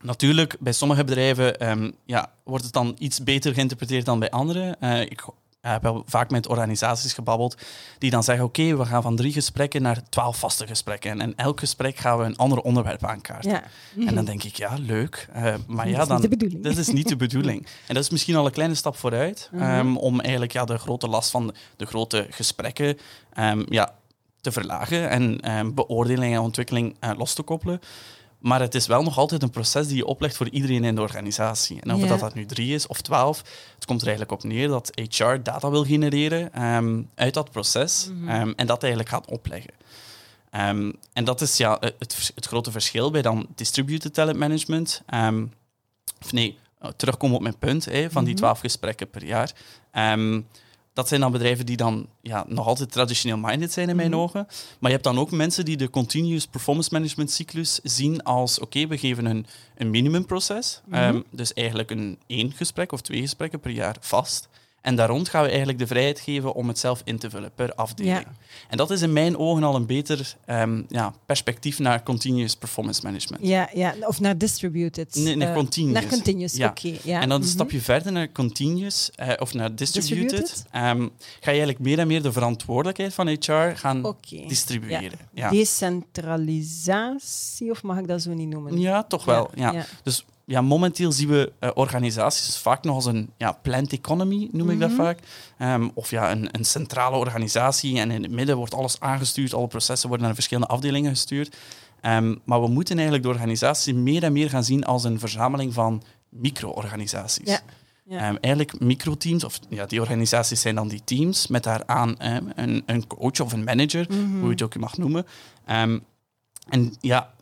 natuurlijk, 0.00 0.56
bij 0.60 0.72
sommige 0.72 1.04
bedrijven 1.04 1.94
ja, 2.04 2.32
wordt 2.44 2.64
het 2.64 2.72
dan 2.72 2.96
iets 2.98 3.22
beter 3.22 3.54
geïnterpreteerd 3.54 4.04
dan 4.04 4.18
bij 4.18 4.30
anderen. 4.30 4.76
Uh, 4.80 5.00
ik 5.00 5.24
ik 5.62 5.68
heb 5.68 5.82
wel 5.82 6.02
vaak 6.06 6.30
met 6.30 6.48
organisaties 6.48 7.12
gebabbeld 7.12 7.56
die 7.98 8.10
dan 8.10 8.22
zeggen: 8.22 8.44
Oké, 8.44 8.76
we 8.76 8.84
gaan 8.84 9.02
van 9.02 9.16
drie 9.16 9.32
gesprekken 9.32 9.82
naar 9.82 10.08
twaalf 10.08 10.38
vaste 10.38 10.66
gesprekken. 10.66 11.10
En 11.10 11.20
in 11.20 11.36
elk 11.36 11.58
gesprek 11.58 11.96
gaan 11.96 12.18
we 12.18 12.24
een 12.24 12.36
ander 12.36 12.60
onderwerp 12.60 13.04
aankaarten. 13.04 13.50
Ja. 13.50 13.62
En 14.06 14.14
dan 14.14 14.24
denk 14.24 14.42
ik: 14.42 14.56
Ja, 14.56 14.74
leuk. 14.78 15.28
Uh, 15.36 15.54
maar 15.66 15.88
ja, 15.88 16.04
dan, 16.04 16.20
dat 16.60 16.76
is 16.76 16.88
niet 16.88 17.08
de 17.08 17.16
bedoeling. 17.16 17.66
En 17.86 17.94
dat 17.94 18.02
is 18.02 18.10
misschien 18.10 18.36
al 18.36 18.46
een 18.46 18.52
kleine 18.52 18.74
stap 18.74 18.96
vooruit 18.96 19.50
um, 19.54 19.96
om 19.96 20.20
eigenlijk 20.20 20.52
ja, 20.52 20.64
de 20.64 20.78
grote 20.78 21.08
last 21.08 21.30
van 21.30 21.54
de 21.76 21.86
grote 21.86 22.26
gesprekken 22.30 22.98
um, 23.38 23.64
ja, 23.68 23.94
te 24.40 24.52
verlagen 24.52 25.08
en 25.08 25.56
um, 25.58 25.74
beoordeling 25.74 26.34
en 26.34 26.40
ontwikkeling 26.40 26.96
uh, 27.00 27.10
los 27.16 27.34
te 27.34 27.42
koppelen. 27.42 27.80
Maar 28.42 28.60
het 28.60 28.74
is 28.74 28.86
wel 28.86 29.02
nog 29.02 29.18
altijd 29.18 29.42
een 29.42 29.50
proces 29.50 29.86
die 29.86 29.96
je 29.96 30.06
oplegt 30.06 30.36
voor 30.36 30.48
iedereen 30.48 30.84
in 30.84 30.94
de 30.94 31.00
organisatie. 31.00 31.80
En 31.80 31.94
of 31.94 32.08
dat, 32.08 32.20
dat 32.20 32.34
nu 32.34 32.46
drie 32.46 32.74
is 32.74 32.86
of 32.86 33.00
twaalf, 33.00 33.38
het 33.74 33.84
komt 33.84 34.00
er 34.00 34.06
eigenlijk 34.06 34.42
op 34.42 34.50
neer 34.50 34.68
dat 34.68 34.90
HR 35.08 35.34
data 35.42 35.70
wil 35.70 35.84
genereren 35.84 36.64
um, 36.64 37.10
uit 37.14 37.34
dat 37.34 37.50
proces 37.50 38.08
mm 38.10 38.28
um, 38.28 38.52
en 38.56 38.66
dat 38.66 38.82
eigenlijk 38.82 39.12
gaat 39.12 39.26
opleggen. 39.26 39.72
Um, 40.50 40.92
en 41.12 41.24
dat 41.24 41.40
is 41.40 41.56
ja, 41.56 41.76
het, 41.80 42.30
het, 42.34 42.46
grote 42.46 42.70
verschil 42.70 43.10
bij 43.10 43.22
dan 43.22 43.46
distributed 43.54 44.14
talent 44.14 44.38
management. 44.38 45.02
of 46.20 46.32
nee, 46.32 46.58
terugkomen 46.96 47.36
op 47.36 47.42
mijn 47.42 47.58
punt 47.58 47.84
hè, 47.84 48.10
van 48.10 48.24
die 48.24 48.32
mhm. 48.32 48.42
twaalf 48.42 48.60
gesprekken 48.60 49.10
per 49.10 49.24
jaar 49.24 49.52
dat 50.92 51.08
zijn 51.08 51.20
dan 51.20 51.32
bedrijven 51.32 51.66
die 51.66 51.76
dan 51.76 52.06
ja, 52.20 52.44
nog 52.48 52.66
altijd 52.66 52.92
traditioneel 52.92 53.38
minded 53.38 53.72
zijn 53.72 53.88
in 53.88 53.96
mijn 53.96 54.10
mhm. 54.10 54.18
ogen. 54.18 54.46
Maar 54.78 54.90
je 54.90 54.96
hebt 54.96 55.04
dan 55.04 55.18
ook 55.18 55.30
mensen 55.30 55.64
die 55.64 55.76
de 55.76 55.90
continuous 55.90 56.46
performance 56.46 56.88
management 56.92 57.30
cyclus 57.30 57.80
zien 57.82 58.22
als 58.22 58.58
oké, 58.58 58.86
we 58.86 58.98
geven 58.98 59.24
een, 59.24 59.46
een 59.76 59.90
minimumproces. 59.90 60.80
Mm 60.86 61.24
dus 61.30 61.52
eigenlijk 61.52 61.90
een 61.90 62.18
één 62.26 62.52
gesprek 62.52 62.92
of 62.92 63.00
twee 63.00 63.20
gesprekken 63.20 63.60
per 63.60 63.70
jaar 63.70 63.96
vast. 64.00 64.48
En 64.82 64.96
daar 64.96 65.08
rond 65.08 65.28
gaan 65.28 65.42
we 65.42 65.48
eigenlijk 65.48 65.78
de 65.78 65.86
vrijheid 65.86 66.20
geven 66.20 66.54
om 66.54 66.68
het 66.68 66.78
zelf 66.78 67.00
in 67.04 67.18
te 67.18 67.30
vullen 67.30 67.50
per 67.54 67.74
afdeling. 67.74 68.26
En 68.68 68.76
dat 68.76 68.90
is 68.90 69.02
in 69.02 69.12
mijn 69.12 69.38
ogen 69.38 69.62
al 69.62 69.74
een 69.74 69.86
beter 69.86 70.36
um, 70.46 70.84
ja, 70.88 71.14
perspectief 71.26 71.78
naar 71.78 72.02
continuous 72.02 72.56
performance 72.56 73.00
management. 73.02 73.46
Ja, 73.46 73.68
ja. 73.74 73.94
of 74.00 74.20
naar 74.20 74.38
distributed. 74.38 75.14
Nee, 75.14 75.36
naar 75.36 75.48
uh, 75.48 75.54
continuous. 75.54 76.00
Naar 76.00 76.10
continuous, 76.10 76.56
ja. 76.56 76.68
oké. 76.68 76.96
ja. 77.02 77.20
En 77.20 77.28
dan 77.28 77.40
een 77.40 77.46
mhm. 77.46 77.54
stapje 77.54 77.80
verder 77.80 78.12
naar 78.12 78.32
continuous 78.32 79.10
uh, 79.20 79.32
of 79.38 79.54
naar 79.54 79.74
distributed. 79.74 80.30
distributed? 80.30 80.64
Um, 80.74 81.10
ga 81.40 81.50
je 81.50 81.52
eigenlijk 81.56 81.78
meer 81.78 81.98
en 81.98 82.06
meer 82.06 82.22
de 82.22 82.32
verantwoordelijkheid 82.32 83.14
van 83.14 83.28
HR 83.28 83.74
gaan 83.74 84.04
okay. 84.04 84.44
distribueren. 84.48 85.18
Ja. 85.32 85.50
Decentralisatie, 85.50 87.70
of 87.70 87.82
mag 87.82 87.98
ik 87.98 88.06
dat 88.06 88.22
zo 88.22 88.32
niet 88.32 88.48
noemen? 88.48 88.80
Ja, 88.80 89.02
toch 89.02 89.24
wel. 89.24 89.50
Ja. 89.54 89.86
Dus 90.02 90.24
ja, 90.52 90.60
momenteel 90.60 91.12
zien 91.12 91.28
we 91.28 91.52
uh, 91.60 91.70
organisaties 91.74 92.58
vaak 92.58 92.84
nog 92.84 92.94
als 92.94 93.06
een 93.06 93.30
ja, 93.36 93.52
planned 93.52 93.92
economy, 93.92 94.48
noem 94.52 94.70
ik 94.70 94.80
dat 94.80 94.90
mhm. 94.90 94.98
vaak. 94.98 95.18
Um, 95.58 95.90
of 95.94 96.10
ja, 96.10 96.30
een, 96.30 96.48
een, 96.52 96.64
centrale 96.64 97.16
organisatie 97.16 97.98
en 97.98 98.10
in 98.10 98.22
het 98.22 98.32
midden 98.32 98.56
wordt 98.56 98.74
alles 98.74 99.00
aangestuurd, 99.00 99.54
alle 99.54 99.66
processen 99.66 100.08
worden 100.08 100.26
naar 100.26 100.34
verschillende 100.34 100.68
afdelingen 100.68 101.10
gestuurd. 101.10 101.56
Um, 102.02 102.40
maar 102.44 102.60
we 102.60 102.68
moeten 102.68 102.94
eigenlijk 102.94 103.26
de 103.26 103.32
organisatie 103.32 103.94
meer 103.94 104.22
en 104.22 104.32
meer 104.32 104.50
gaan 104.50 104.64
zien 104.64 104.84
als 104.84 105.04
een 105.04 105.18
verzameling 105.18 105.74
van 105.74 106.02
micro-organisaties. 106.28 107.48
Ja. 107.48 107.60
Ja. 108.04 108.28
Um, 108.28 108.36
eigenlijk 108.40 108.80
microteams, 108.80 109.44
of 109.44 109.58
ja, 109.68 109.86
die 109.86 110.00
organisaties 110.00 110.60
zijn 110.60 110.74
dan 110.74 110.88
die 110.88 111.04
teams, 111.04 111.46
met 111.46 111.62
daaraan 111.62 112.14
een, 112.18 112.82
een 112.86 113.06
coach 113.06 113.40
of 113.40 113.52
een 113.52 113.64
manager, 113.64 114.06
mm 114.08 114.34
hoe 114.34 114.44
je 114.44 114.50
het 114.50 114.62
ook 114.62 114.76
mag 114.76 114.96
noemen. 114.98 115.26
en 115.64 116.94
ja, 117.00 117.34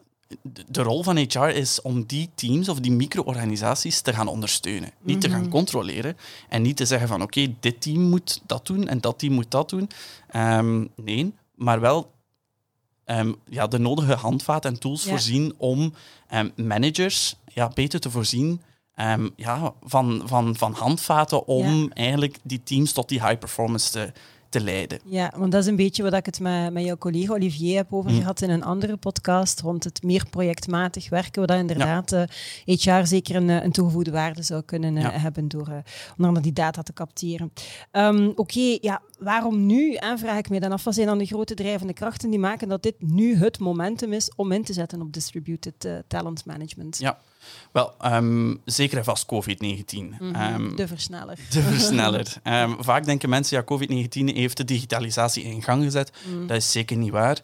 de 0.67 0.83
rol 0.83 1.03
van 1.03 1.17
HR 1.17 1.45
is 1.45 1.83
om 1.83 2.05
die 2.07 2.31
teams 2.35 2.69
of 2.69 2.81
die 2.81 2.93
micro-organisaties 2.93 4.01
te 4.01 4.13
gaan 4.13 4.29
ondersteunen. 4.29 4.93
Niet 5.01 5.21
te 5.21 5.31
gaan 5.31 5.41
mhm. 5.41 5.51
controleren 5.51 6.17
en 6.49 6.63
niet 6.63 6.77
te 6.77 6.87
zeggen 6.87 7.09
van 7.09 7.23
oké, 7.23 7.55
dit 7.61 7.81
team 7.81 8.01
moet 8.01 8.43
dat 8.47 8.67
doen 8.67 8.89
en 8.89 9.01
dat 9.01 9.19
team 9.19 9.33
moet 9.33 9.51
dat 9.51 9.71
doen. 9.71 9.91
Um, 10.37 10.89
nee, 10.97 11.35
maar 11.55 11.81
wel 11.81 12.13
um, 13.07 13.37
ja, 13.49 13.67
de 13.67 13.79
nodige 13.79 14.15
handvaten 14.15 14.71
en 14.71 14.79
tools 14.79 15.05
voorzien 15.05 15.55
om 15.57 15.95
um, 16.35 16.53
managers 16.57 17.37
ja, 17.47 17.69
beter 17.69 18.01
te 18.01 18.11
voorzien 18.11 18.61
ja, 19.37 19.75
van, 19.83 20.23
van, 20.25 20.57
van 20.57 20.73
handvaten 20.73 21.47
om 21.47 21.93
eigenlijk 21.93 22.39
die 22.43 22.63
teams 22.63 22.93
tot 22.93 23.09
die 23.09 23.21
high 23.21 23.39
performance 23.39 23.91
te, 23.91 24.13
te 24.51 24.61
leiden. 24.61 25.01
Ja, 25.05 25.33
want 25.37 25.53
dat 25.53 25.63
is 25.63 25.69
een 25.69 25.77
beetje 25.77 26.03
wat 26.03 26.15
ik 26.15 26.27
het 26.27 26.41
met, 26.41 26.73
met 26.73 26.85
jouw 26.85 26.97
collega 26.97 27.33
Olivier 27.33 27.77
heb 27.77 27.93
over 27.93 28.11
hm. 28.11 28.17
gehad 28.17 28.43
in 28.43 28.51
een 28.51 28.65
andere 28.65 28.97
podcast 28.97 29.61
rond 29.61 29.85
het 29.85 30.03
meer 30.03 30.25
projectmatig 30.31 31.09
werken, 31.09 31.47
waar 31.47 31.59
inderdaad 31.59 32.11
ja. 32.11 32.27
HR 32.65 32.89
eh, 32.89 33.05
zeker 33.05 33.37
een, 33.37 33.51
eh, 33.51 33.63
een 33.65 33.73
toegevoegde 33.73 34.11
waarde 34.11 34.43
zou 34.43 34.63
kunnen 34.63 34.97
uh, 34.97 35.07
hebben 35.11 35.49
door 35.49 35.69
onder 36.11 36.27
andere 36.27 36.41
die 36.41 36.53
data 36.53 36.83
te 36.83 36.93
capteren. 36.93 37.53
Um, 37.93 38.33
Oké, 38.35 38.79
ja, 38.81 39.03
waarom 39.21 39.67
nu? 39.67 39.95
En 39.95 40.19
vraag 40.19 40.39
ik 40.39 40.51
me 40.51 40.61
dan 40.61 40.73
af, 40.73 40.85
wat 40.85 40.95
zijn 40.95 41.07
dan 41.07 41.19
de 41.19 41.27
grote 41.27 41.55
drijvende 41.55 41.93
krachten 41.93 42.31
die 42.31 42.39
maken 42.39 42.69
dat 42.69 42.83
dit 42.83 42.95
nu 42.99 43.37
het 43.37 43.59
momentum 43.59 44.13
is 44.13 44.31
om 44.37 44.53
in 44.53 44.65
te 44.65 44.73
zetten 44.73 45.01
op 45.01 45.13
distributed 45.13 45.89
talent 46.09 46.45
management? 46.45 46.99
Ja, 46.99 47.19
wel, 47.73 47.95
um, 48.05 48.61
zeker 48.65 48.99
en 48.99 49.05
vast 49.05 49.27
COVID-19. 49.27 50.15
Mhm, 50.19 50.35
ehm, 50.35 50.77
de 50.77 50.89
versneller. 50.89 51.39
De 51.51 51.63
versneller. 51.73 52.37
um, 52.45 52.85
vaak 52.85 53.05
denken 53.05 53.29
mensen, 53.29 53.57
ja, 53.57 53.63
COVID-19 53.63 54.35
heeft 54.35 54.57
de 54.57 54.65
digitalisatie 54.65 55.45
in 55.45 55.63
gang 55.63 55.83
gezet. 55.83 56.13
Mhm. 56.29 56.47
Dat 56.47 56.57
is 56.57 56.73
zeker 56.73 56.97
niet 56.97 57.11
waar. 57.11 57.41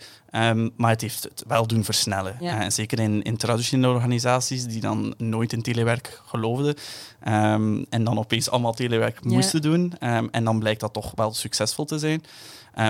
Maar 0.76 0.90
het 0.90 1.00
heeft 1.00 1.22
het 1.22 1.44
wel 1.46 1.66
doen 1.66 1.84
versnellen. 1.84 2.36
Ja. 2.40 2.62
Uh, 2.62 2.70
zeker 2.70 2.98
in, 2.98 3.22
in 3.22 3.36
traditionele 3.36 3.94
organisaties 3.94 4.64
die 4.64 4.80
dan 4.80 5.14
nooit 5.18 5.52
in 5.52 5.62
telewerk 5.62 6.20
geloofden. 6.26 6.74
en 7.20 8.04
dan 8.04 8.18
opeens 8.18 8.50
allemaal 8.50 8.74
telewerk 8.74 9.24
moesten 9.24 9.62
doen. 9.62 9.92
en 10.30 10.44
dan 10.44 10.58
blijkt 10.58 10.80
dat 10.80 10.92
toch 10.92 11.12
wel 11.14 11.34
succesvol 11.34 11.84
te 11.84 11.98
zijn. 11.98 12.22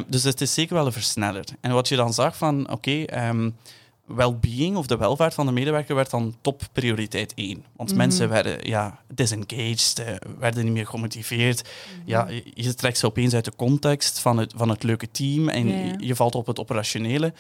dus 0.07 0.23
het 0.23 0.41
is 0.41 0.55
zeker 0.55 0.75
wel 0.75 0.87
een 0.87 0.93
versneller. 0.93 1.45
En 1.61 1.73
wat 1.73 1.89
je 1.89 1.97
dan 1.97 2.15
zag 2.15 2.37
van, 2.37 2.71
oké 2.71 3.05
well-being 4.07 4.77
of 4.77 4.87
de 4.87 4.97
welvaart 4.97 5.35
van 5.35 5.47
de 5.47 5.53
medewerker 5.53 5.95
werd 5.95 6.11
dan 6.11 6.37
top 6.41 6.63
prioriteit 6.73 7.35
één. 7.35 7.65
Want 7.77 7.89
mhm. 7.89 7.99
mensen 7.99 8.29
werden 8.29 8.59
ja, 8.69 9.01
disengaged, 9.15 9.99
uh, 10.01 10.15
werden 10.39 10.65
niet 10.65 10.73
meer 10.73 10.87
gemotiveerd. 10.87 11.63
Mhm. 11.63 12.09
ja, 12.11 12.29
je, 12.55 12.75
trekt 12.75 12.99
ze 12.99 13.07
opeens 13.07 13.35
uit 13.35 13.45
de 13.45 13.57
context 13.57 14.19
van 14.19 14.39
het, 14.39 14.53
van 14.57 14.69
het 14.69 14.83
leuke 14.83 15.11
team 15.11 15.49
en 15.49 15.69
je, 16.01 16.15
valt 16.15 16.35
op 16.35 16.47
het 16.47 16.59
operationele. 16.59 17.33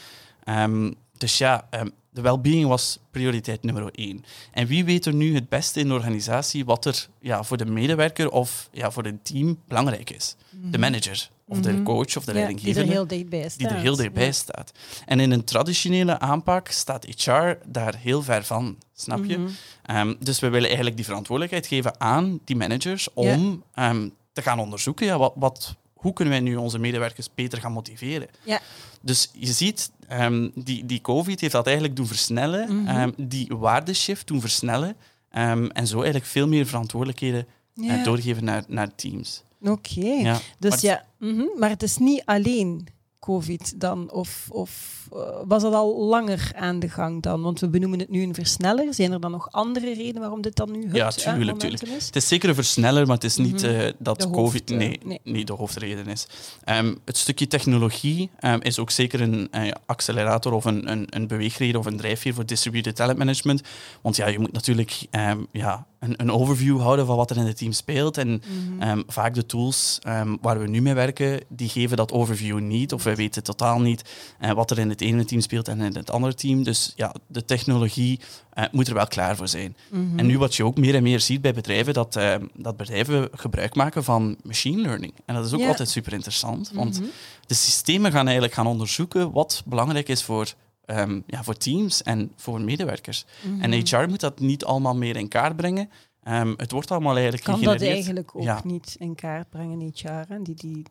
Um, 0.49 0.95
dus 1.19 1.39
ja, 1.39 1.69
um, 1.71 1.93
de 2.11 2.21
well-being 2.21 2.69
was 2.69 2.99
prioriteit 3.11 3.63
nummer 3.63 3.91
één. 3.95 4.25
En 4.53 4.67
wie 4.67 4.85
weet 4.85 5.07
er 5.07 5.15
nu 5.15 5.35
het 5.35 5.49
beste 5.49 5.81
in 5.81 5.89
de 5.89 5.95
organisatie 5.95 6.65
wat 6.65 6.85
er 6.85 7.09
ja, 7.21 7.43
voor 7.43 7.57
de 7.57 7.67
medewerker 7.67 8.31
of 8.31 8.69
ja, 8.73 8.91
voor 8.91 9.05
het 9.05 9.25
team 9.25 9.59
belangrijk 9.69 10.11
is? 10.11 10.37
De 10.51 10.59
mhm. 10.59 10.81
manager 10.81 11.31
of 11.49 11.61
de 11.61 11.73
mhm. 11.73 11.83
coach 11.83 12.17
of 12.17 12.25
de 12.25 12.33
leidinggevende. 12.33 12.81
Die 12.81 12.89
er 12.89 12.97
heel 12.97 13.07
dichtbij 13.07 13.49
staat. 13.49 13.59
Die 13.59 13.69
er 13.69 13.77
heel 13.77 13.97
dichtbij 13.97 14.33
staat. 14.33 14.73
En 15.07 15.21
in 15.21 15.31
een 15.31 15.45
traditionele 15.45 16.19
aanpak 16.19 16.69
staat 16.69 17.07
HR 17.17 17.59
daar 17.67 17.97
heel 17.97 18.23
ver 18.23 18.45
van, 18.45 18.77
snap 18.95 19.25
je? 19.25 19.39
Mhm. 19.39 19.51
Ehm, 19.83 20.15
dus 20.21 20.39
we 20.39 20.49
willen 20.49 20.67
eigenlijk 20.67 20.97
die 20.97 21.05
verantwoordelijkheid 21.05 21.67
geven 21.67 22.01
aan 22.01 22.41
die 22.45 22.57
managers 22.57 23.09
om 23.15 23.63
ehm, 23.75 24.09
te 24.33 24.43
gaan 24.43 24.59
onderzoeken, 24.59 25.07
ja, 25.07 25.19
wat, 25.19 25.33
wat, 25.37 25.77
hoe 26.07 26.15
kunnen 26.15 26.35
wij 26.35 26.43
nu 26.43 26.57
onze 26.57 26.79
medewerkers 26.79 27.29
beter 27.35 27.61
gaan 27.61 27.73
motiveren? 27.73 28.29
Ja. 28.43 28.61
Dus 29.01 29.31
je 29.33 29.53
ziet, 29.53 29.91
um, 30.13 30.53
die, 30.55 30.87
die 30.87 31.01
COVID 31.01 31.41
heeft 31.41 31.53
dat 31.53 31.67
eigenlijk 31.67 31.97
doen 31.97 32.07
versnellen, 32.07 32.83
mhm. 32.83 33.11
die 33.17 33.47
waardeshift 33.49 34.27
doen 34.27 34.41
versnellen 34.41 34.97
en 35.31 35.87
zo 35.87 35.97
eigenlijk 35.97 36.27
veel 36.27 36.49
meer 36.49 36.67
verantwoordelijkheden 36.67 37.47
uh, 37.75 38.05
doorgeven 38.05 38.45
naar, 38.45 38.65
naar 38.69 38.95
teams. 38.95 39.43
Oké. 39.63 40.01
Ja. 40.01 40.41
Dus 40.59 40.71
maar 40.71 40.85
ja, 40.85 41.05
mhm. 41.19 41.45
maar 41.59 41.71
het 41.71 41.83
is 41.83 41.97
niet 41.97 42.23
alleen 42.25 42.89
COVID 43.21 43.81
dan? 43.81 44.11
Of, 44.13 44.47
of 44.51 45.09
uh, 45.13 45.21
was 45.47 45.63
dat 45.63 45.73
al 45.73 46.05
langer 46.05 46.51
aan 46.55 46.79
de 46.79 46.89
gang 46.89 47.23
dan? 47.23 47.43
Want 47.43 47.61
we 47.61 47.69
benoemen 47.69 47.99
het 47.99 48.09
nu 48.09 48.23
een 48.23 48.35
versneller. 48.35 48.95
Zijn 48.95 49.13
er 49.13 49.21
dan 49.21 49.31
nog 49.31 49.49
andere 49.51 49.95
redenen 49.95 50.21
waarom 50.21 50.43
dit 50.43 50.57
dan 50.57 50.71
nu 50.71 50.83
het 50.83 50.97
Ja, 50.97 51.11
tuurlijk, 51.11 51.59
tuurlijk. 51.59 51.83
Is? 51.83 52.07
Het 52.07 52.17
is 52.17 52.29
zeker 52.29 52.49
een 52.49 52.55
versneller, 52.55 53.07
maar 53.07 53.15
het 53.15 53.25
is 53.25 53.37
niet 53.37 53.63
mm 53.63 53.69
-hmm. 53.69 53.81
uh, 53.81 53.93
dat 53.99 54.31
COVID 54.31 54.69
nee, 54.69 55.01
nee. 55.05 55.21
niet 55.25 55.47
de 55.47 55.53
hoofdreden 55.53 56.07
is. 56.07 56.27
Um, 56.69 56.99
het 57.05 57.17
stukje 57.17 57.47
technologie 57.47 58.31
um, 58.41 58.63
is 58.63 58.79
ook 58.79 58.91
zeker 58.91 59.21
een 59.21 59.51
accelerator 59.87 60.53
of 60.53 60.65
een, 60.65 60.91
een, 60.91 61.07
een 61.11 61.27
beweegreden 61.27 61.81
of 61.81 61.87
een 61.87 61.97
drijfveer 61.97 62.35
voor 62.35 62.47
distributed 62.47 62.97
talent 62.97 63.19
management. 63.19 63.63
Want 64.01 64.17
ja, 64.17 64.27
je 64.27 64.39
moet 64.39 64.53
natuurlijk 64.53 65.07
um, 65.11 65.47
ja, 65.53 65.87
een, 65.99 66.15
een, 66.17 66.33
overview 66.33 66.81
houden 66.81 67.07
van 67.07 67.17
wat 67.17 67.31
er 67.31 67.37
in 67.37 67.47
het 67.47 67.57
team 67.57 67.73
speelt. 67.73 68.19
En 68.19 68.43
Mhm. 68.47 68.89
um, 68.89 69.03
vaak 69.07 69.35
de 69.35 69.47
tools 69.47 69.99
waar 70.41 70.61
we 70.61 70.69
nu 70.69 70.83
mee 70.83 70.95
werken, 70.95 71.41
die 71.49 71.69
geven 71.69 71.97
dat 71.97 72.13
overview 72.13 72.61
niet. 72.61 72.93
Of 72.93 73.06
wij 73.07 73.17
weten 73.17 73.43
totaal 73.43 73.81
niet 73.81 74.03
uh, 74.41 74.53
wat 74.53 74.71
er 74.71 74.79
in 74.79 74.89
het 74.89 75.01
ene 75.01 75.25
team 75.25 75.41
speelt 75.41 75.69
en 75.69 75.81
in 75.81 75.95
het 75.95 76.11
andere 76.11 76.35
team. 76.35 76.63
Dus 76.63 76.93
ja, 76.97 77.15
de 77.27 77.45
technologie 77.45 78.21
uh, 78.59 78.65
moet 78.73 78.89
er 78.89 78.95
wel 78.95 79.07
klaar 79.07 79.37
voor 79.37 79.49
zijn. 79.49 79.77
Mhm. 79.91 80.19
En 80.19 80.27
nu 80.27 80.39
wat 80.39 80.55
je 80.55 80.65
ook 80.65 80.77
meer 80.77 80.95
en 80.95 81.03
meer 81.03 81.21
ziet 81.21 81.41
bij 81.41 81.53
bedrijven, 81.55 81.95
dat, 81.95 82.17
uh, 82.17 82.35
dat 82.55 82.77
bedrijven 82.77 83.29
gebruik 83.33 83.75
maken 83.75 84.05
van 84.05 84.37
machine 84.43 84.83
learning. 84.83 85.13
En 85.25 85.35
dat 85.35 85.47
is 85.47 85.53
ook 85.53 85.67
altijd 85.67 85.89
super 85.89 86.13
interessant. 86.13 86.71
Want 86.75 87.01
Mhm. 87.01 87.09
de 87.47 87.55
systemen 87.55 88.13
gaan 88.13 88.25
eigenlijk 88.25 88.55
gaan 88.55 88.67
onderzoeken 88.67 89.33
wat 89.33 89.63
belangrijk 89.67 90.09
is 90.09 90.23
voor, 90.23 90.53
um, 90.87 91.23
ja, 91.27 91.45
voor 91.45 91.57
teams 91.57 92.03
en 92.03 92.33
voor 92.37 92.61
medewerkers. 92.61 93.25
Mhm. 93.43 93.61
En 93.63 93.73
HR 93.73 94.09
moet 94.09 94.21
dat 94.21 94.41
niet 94.41 94.65
allemaal 94.65 94.97
meer 94.97 95.17
in 95.17 95.29
kaart 95.29 95.57
brengen. 95.57 95.91
Um, 96.29 96.55
het 96.57 96.71
wordt 96.71 96.91
allemaal 96.91 97.13
eigenlijk 97.15 97.45
kan 97.45 97.63
dat 97.63 97.81
eigenlijk 97.83 98.31
ook 98.37 98.43
Ja. 98.43 98.61
niet 98.65 98.97
in 98.99 99.15
kaart 99.15 99.51
brengen, 99.51 99.93
HR. 99.95 100.09
hè? 100.09 100.43
Die, 100.43 100.55
die, 100.55 100.83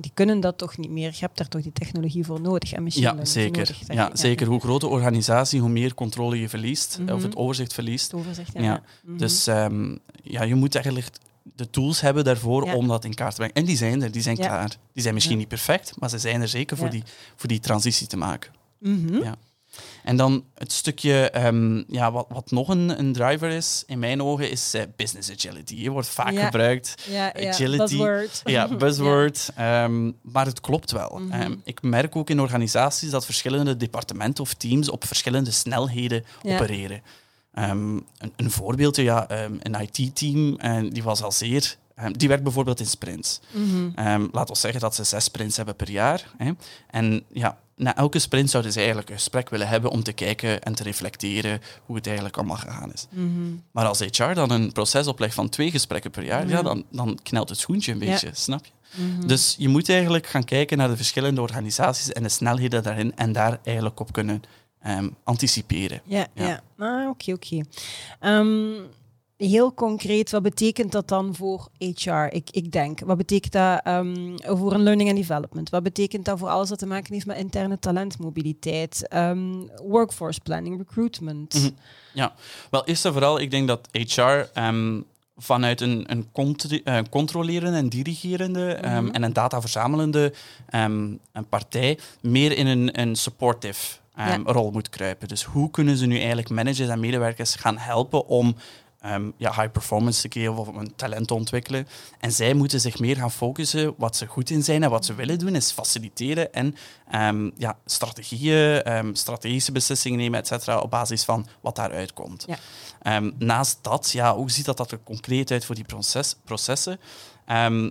die 0.00 0.10
kunnen 0.14 0.40
dat 0.40 0.58
toch 0.58 0.76
niet 0.78 0.90
meer. 0.90 1.10
Je 1.12 1.18
hebt 1.20 1.36
daar 1.38 1.48
toch 1.48 1.62
die 1.62 1.72
technologie 1.72 2.24
voor 2.24 2.40
nodig 2.40 2.72
en 2.72 2.82
machine 2.82 3.14
Ja, 3.16 3.24
zeker. 3.24 3.56
nodig, 3.58 3.94
Ja, 3.94 4.10
zeker. 4.12 4.46
Hoe 4.46 4.60
groter 4.60 4.88
de 4.88 4.94
organisatie, 4.94 5.60
hoe 5.60 5.68
meer 5.68 5.94
controle 5.94 6.40
je 6.40 6.48
verliest, 6.48 6.98
Mhm. 7.00 7.12
of 7.14 7.22
het 7.22 7.36
overzicht 7.36 7.74
verliest. 7.74 8.10
Het 8.10 8.20
overzicht, 8.20 8.52
ja. 8.52 8.62
Ja, 8.62 8.82
Mhm. 9.04 9.16
Dus 9.16 9.46
um, 9.46 9.98
ja, 10.22 10.42
je 10.42 10.54
moet 10.54 10.74
eigenlijk 10.74 11.08
de 11.42 11.70
tools 11.70 12.00
hebben 12.00 12.24
daarvoor 12.24 12.64
Ja. 12.66 12.74
om 12.74 12.86
dat 12.88 13.04
in 13.04 13.14
kaart 13.14 13.30
te 13.30 13.36
brengen. 13.36 13.54
En 13.54 13.64
die 13.64 13.76
zijn 13.76 14.02
er, 14.02 14.10
die 14.12 14.22
zijn 14.22 14.36
klaar. 14.36 14.76
Die 14.92 15.02
zijn 15.02 15.14
misschien 15.14 15.38
niet 15.38 15.48
perfect, 15.48 15.92
maar 16.00 16.08
ze 16.10 16.18
zijn 16.18 16.40
er 16.40 16.48
zeker 16.48 16.76
voor, 16.76 16.90
die, 16.90 17.02
voor 17.36 17.48
die 17.48 17.60
transitie 17.60 18.06
te 18.06 18.16
maken. 18.16 18.50
Mhm. 18.78 19.22
Ja. 19.22 19.34
En 20.04 20.16
dan 20.16 20.44
het 20.54 20.72
stukje, 20.72 21.32
um, 21.46 21.84
ja, 21.88 22.12
wat, 22.12 22.26
wat 22.28 22.50
nog 22.50 22.68
een, 22.68 22.98
een 22.98 23.12
driver 23.12 23.48
is, 23.50 23.82
in 23.86 23.98
mijn 23.98 24.22
ogen, 24.22 24.50
is 24.50 24.74
uh, 24.74 24.82
business 24.96 25.30
agility. 25.30 25.74
Je 25.74 25.90
wordt 25.90 26.08
vaak 26.08 26.32
Ja. 26.32 26.44
gebruikt. 26.44 26.94
Ja, 27.08 27.32
ja, 27.36 27.48
Agility. 27.48 27.76
buzzword. 27.78 28.40
Ja, 28.56 28.68
buzzword. 28.76 29.48
Um, 29.60 30.16
maar 30.22 30.46
het 30.46 30.60
klopt 30.60 30.90
wel. 30.92 31.18
Mhm. 31.18 31.40
Um, 31.42 31.60
ik 31.64 31.82
merk 31.82 32.16
ook 32.16 32.30
in 32.30 32.40
organisaties 32.40 33.10
dat 33.10 33.24
verschillende 33.24 33.76
departementen 33.76 34.44
of 34.44 34.54
teams 34.54 34.88
op 34.90 35.04
verschillende 35.04 35.50
snelheden 35.50 36.24
opereren. 36.42 37.02
Een, 37.52 38.06
een 38.36 38.50
voorbeeldje, 38.50 39.02
ja, 39.02 39.26
een 39.62 39.76
IT-team, 39.80 40.56
en 40.56 40.90
die 40.90 41.02
was 41.02 41.22
al 41.22 41.32
zeer... 41.32 41.76
die 42.12 42.28
werkt 42.28 42.42
bijvoorbeeld 42.42 42.80
in 42.80 42.86
sprints. 42.86 43.40
Mhm. 43.52 44.08
Um, 44.08 44.28
laat 44.32 44.48
ons 44.48 44.60
zeggen 44.60 44.80
dat 44.80 44.94
ze 44.94 45.04
zes 45.04 45.24
sprints 45.24 45.56
hebben 45.56 45.76
per 45.76 45.90
jaar. 45.90 46.26
Hè. 46.36 46.50
En 46.90 47.24
ja, 47.32 47.58
na 47.82 47.96
elke 47.96 48.18
sprint 48.18 48.50
zouden 48.50 48.72
ze 48.72 48.78
eigenlijk 48.78 49.08
een 49.08 49.14
gesprek 49.16 49.48
willen 49.50 49.68
hebben 49.68 49.90
om 49.90 50.02
te 50.02 50.12
kijken 50.12 50.62
en 50.62 50.74
te 50.74 50.82
reflecteren 50.82 51.60
hoe 51.86 51.96
het 51.96 52.06
eigenlijk 52.06 52.36
allemaal 52.36 52.56
gegaan 52.56 52.92
is. 52.92 53.06
Mhm. 53.10 53.30
Maar 53.72 53.86
als 53.86 54.00
HR 54.00 54.32
dan 54.32 54.50
een 54.50 54.72
proces 54.72 55.06
oplegt 55.06 55.34
van 55.34 55.48
twee 55.48 55.70
gesprekken 55.70 56.10
per 56.10 56.24
jaar, 56.24 56.48
Ja. 56.48 56.56
ja, 56.56 56.62
dan, 56.62 56.84
dan 56.90 57.18
knelt 57.22 57.48
het 57.48 57.58
schoentje 57.58 57.92
een 57.92 57.98
Ja. 58.00 58.10
beetje, 58.10 58.30
snap 58.32 58.64
je? 58.64 58.72
Mhm. 59.02 59.26
Dus 59.26 59.54
je 59.58 59.68
moet 59.68 59.88
eigenlijk 59.88 60.26
gaan 60.26 60.44
kijken 60.44 60.78
naar 60.78 60.88
de 60.88 60.96
verschillende 60.96 61.40
organisaties 61.40 62.12
en 62.12 62.22
de 62.22 62.28
snelheden 62.28 62.82
daarin 62.82 63.16
en 63.16 63.32
daar 63.32 63.58
eigenlijk 63.64 64.00
op 64.00 64.12
kunnen 64.12 64.42
ehm, 64.80 65.08
anticiperen. 65.24 66.00
Ja, 66.04 66.26
Ja. 66.34 66.46
ja. 66.46 66.62
Ah, 66.78 67.08
oké, 67.08 67.32
oké. 67.32 67.60
Ehm, 68.20 68.72
heel 69.48 69.74
concreet, 69.74 70.30
wat 70.30 70.42
betekent 70.42 70.92
dat 70.92 71.08
dan 71.08 71.34
voor 71.34 71.68
HR? 71.78 72.10
Ik, 72.30 72.50
ik 72.50 72.72
denk, 72.72 73.00
wat 73.00 73.16
betekent 73.16 73.52
dat 73.52 73.80
ehm, 73.84 74.36
voor 74.36 74.72
een 74.72 74.82
learning 74.82 75.08
and 75.08 75.18
development? 75.18 75.70
Wat 75.70 75.82
betekent 75.82 76.24
dat 76.24 76.38
voor 76.38 76.48
alles 76.48 76.68
wat 76.68 76.78
te 76.78 76.86
maken 76.86 77.14
heeft 77.14 77.26
met 77.26 77.36
interne 77.36 77.78
talentmobiliteit, 77.78 79.08
ehm, 79.08 79.52
workforce 79.86 80.40
planning, 80.40 80.78
recruitment? 80.78 81.54
Mhm. 81.54 82.28
Wel, 82.70 82.84
eerst 82.84 83.04
en 83.04 83.12
vooral, 83.12 83.40
ik 83.40 83.50
denk 83.50 83.68
dat 83.68 83.88
HR 83.92 84.20
ehm, 84.54 85.00
vanuit 85.36 85.80
een, 85.80 86.04
een 86.06 86.28
eh, 86.84 86.98
controlerende 87.10 87.78
en 87.78 87.88
dirigerende 87.88 88.78
Mhm. 88.82 89.08
en 89.08 89.22
een 89.22 89.32
dataverzamelende 89.32 90.32
een 90.70 91.20
partij 91.48 91.98
meer 92.20 92.56
in 92.56 92.66
een, 92.66 93.00
een 93.00 93.16
supportive 93.16 93.98
rol 94.44 94.70
moet 94.70 94.88
kruipen. 94.88 95.28
Dus 95.28 95.44
hoe 95.44 95.70
kunnen 95.70 95.96
ze 95.96 96.06
nu 96.06 96.16
eigenlijk 96.16 96.48
managers 96.48 96.88
en 96.88 97.00
medewerkers 97.00 97.54
gaan 97.54 97.78
helpen 97.78 98.26
om 98.26 98.56
ehm, 99.00 99.30
ja, 99.36 99.52
high 99.54 99.70
performance 99.70 100.28
te 100.28 100.40
geven 100.40 100.56
of 100.56 100.68
om 100.68 100.76
een 100.76 100.94
talent 100.96 101.26
te 101.26 101.34
ontwikkelen. 101.34 101.88
En 102.20 102.32
zij 102.32 102.54
moeten 102.54 102.80
zich 102.80 102.98
meer 102.98 103.16
gaan 103.16 103.30
focussen 103.30 103.94
wat 103.96 104.16
ze 104.16 104.26
goed 104.26 104.50
in 104.50 104.62
zijn 104.62 104.82
en 104.82 104.90
wat 104.90 105.04
ze 105.04 105.14
willen 105.14 105.38
doen, 105.38 105.54
is 105.54 105.70
faciliteren 105.70 106.52
en 106.52 106.74
ehm, 107.10 107.50
ja, 107.56 107.78
strategieën, 107.84 108.82
ehm, 108.82 109.14
strategische 109.14 109.72
beslissingen 109.72 110.18
nemen, 110.18 110.38
et 110.38 110.46
cetera, 110.46 110.78
op 110.78 110.90
basis 110.90 111.24
van 111.24 111.46
wat 111.60 111.76
daaruit 111.76 112.12
komt. 112.12 112.46
Ja. 112.46 112.58
Naast 113.38 113.78
dat, 113.82 114.10
ja, 114.10 114.34
hoe 114.34 114.50
ziet 114.50 114.64
dat, 114.64 114.76
dat 114.76 114.90
er 114.90 115.00
concreet 115.04 115.50
uit 115.50 115.64
voor 115.64 115.74
die 115.74 115.84
proces, 115.84 116.36
processen? 116.44 117.00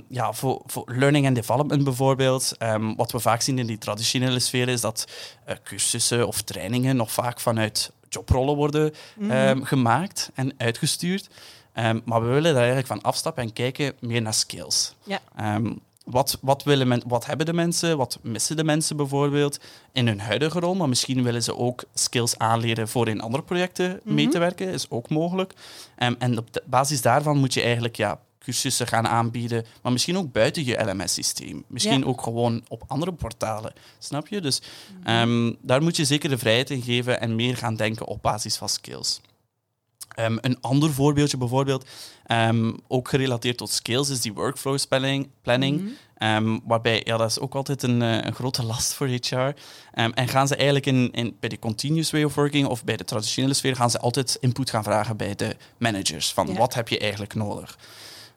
Ja, 0.10 0.34
voor, 0.34 0.62
voor 0.66 0.84
learning 0.86 1.26
and 1.26 1.36
development 1.36 1.84
bijvoorbeeld, 1.84 2.56
wat 2.96 3.12
we 3.12 3.20
vaak 3.20 3.42
zien 3.42 3.60
in 3.60 3.68
die 3.68 3.78
traditionele 3.78 4.40
sfeer 4.40 4.68
is 4.68 4.82
dat 4.82 5.08
eh, 5.46 5.56
cursussen 5.64 6.28
of 6.28 6.42
trainingen 6.42 6.96
nog 6.96 7.12
vaak 7.12 7.40
vanuit 7.40 7.92
jobrollen 8.10 8.56
worden 8.56 8.94
Mhm. 9.18 9.32
ehm, 9.32 9.62
gemaakt 9.64 10.32
en 10.34 10.54
uitgestuurd. 10.58 11.28
Ehm, 11.74 12.00
maar 12.06 12.22
we 12.22 12.28
willen 12.28 12.44
daar 12.54 12.56
eigenlijk 12.64 12.88
van 12.88 13.02
afstappen 13.02 13.44
en 13.44 13.54
kijken 13.54 13.94
meer 14.00 14.22
naar 14.22 14.34
skills. 14.34 14.96
Ja. 15.04 15.20
Ehm, 15.36 15.74
wat, 16.06 16.38
wat, 16.42 16.64
willen 16.64 16.88
men, 16.88 17.02
wat 17.08 17.26
hebben 17.26 17.46
de 17.46 17.54
mensen? 17.54 17.98
Wat 17.98 18.20
missen 18.22 18.56
de 18.58 18.64
mensen 18.64 18.98
bijvoorbeeld 18.98 19.60
in 19.92 20.08
hun 20.08 20.20
huidige 20.20 20.60
rol? 20.60 20.76
Maar 20.76 20.90
misschien 20.90 21.24
willen 21.24 21.44
ze 21.44 21.58
ook 21.58 21.84
skills 21.94 22.38
aanleren 22.38 22.88
voor 22.88 23.08
in 23.08 23.22
andere 23.22 23.44
projecten 23.44 24.00
mee 24.04 24.24
Mhm. 24.26 24.34
te 24.34 24.40
werken. 24.40 24.68
Is 24.68 24.90
ook 24.90 25.10
mogelijk. 25.10 25.54
En 25.96 26.38
op 26.38 26.54
de 26.54 26.64
basis 26.66 27.02
daarvan 27.02 27.38
moet 27.38 27.54
je 27.54 27.62
eigenlijk 27.62 27.96
ja, 27.96 28.20
cursussen 28.50 28.88
gaan 28.88 29.08
aanbieden, 29.08 29.66
maar 29.82 29.92
misschien 29.92 30.18
ook 30.18 30.32
buiten 30.32 30.66
je 30.66 30.84
LMS-systeem. 30.84 31.64
Misschien 31.68 32.00
Ja. 32.00 32.06
ook 32.06 32.22
gewoon 32.22 32.64
op 32.68 32.84
andere 32.88 33.14
portalen. 33.14 33.74
Snap 34.00 34.28
je? 34.28 34.42
Dus 34.42 34.62
Mhm. 35.00 35.08
ehm, 35.08 35.54
daar 35.62 35.82
moet 35.82 35.96
je 35.96 36.06
zeker 36.06 36.30
de 36.30 36.38
vrijheid 36.38 36.70
in 36.70 36.82
geven 36.82 37.22
en 37.22 37.36
meer 37.36 37.58
gaan 37.58 37.76
denken 37.76 38.06
op 38.08 38.22
basis 38.22 38.56
van 38.58 38.70
skills. 38.70 39.22
Ehm, 40.10 40.38
een 40.42 40.62
ander 40.62 40.94
voorbeeldje 40.94 41.38
bijvoorbeeld, 41.38 41.86
ehm, 42.26 42.72
ook 42.88 43.10
gerelateerd 43.10 43.58
tot 43.58 43.72
skills, 43.72 44.10
is 44.10 44.22
die 44.22 44.34
workflow 44.34 44.78
planning. 44.90 45.30
planning 45.42 45.82
Mhm. 45.82 46.58
Waarbij, 46.64 47.02
ja, 47.06 47.18
dat 47.18 47.30
is 47.30 47.40
ook 47.40 47.56
altijd 47.56 47.84
een, 47.84 48.02
eh, 48.02 48.18
een 48.26 48.34
grote 48.34 48.64
last 48.64 48.94
voor 48.94 49.08
HR. 49.08 49.54
En 49.94 50.28
gaan 50.28 50.48
ze 50.48 50.56
eigenlijk 50.56 50.86
in, 50.86 51.12
in, 51.12 51.38
bij 51.40 51.50
de 51.50 51.60
continuous 51.60 52.12
way 52.12 52.24
of 52.24 52.36
working 52.36 52.68
of 52.68 52.84
bij 52.84 52.98
de 52.98 53.04
traditionele 53.04 53.54
sfeer, 53.54 53.76
gaan 53.76 53.90
ze 53.90 54.00
altijd 54.00 54.38
input 54.42 54.70
gaan 54.70 54.84
vragen 54.84 55.18
bij 55.18 55.36
de 55.36 55.56
managers. 55.78 56.32
Van 56.34 56.48
Ja. 56.48 56.54
wat 56.54 56.74
heb 56.74 56.88
je 56.88 57.00
eigenlijk 57.00 57.34
nodig? 57.34 57.78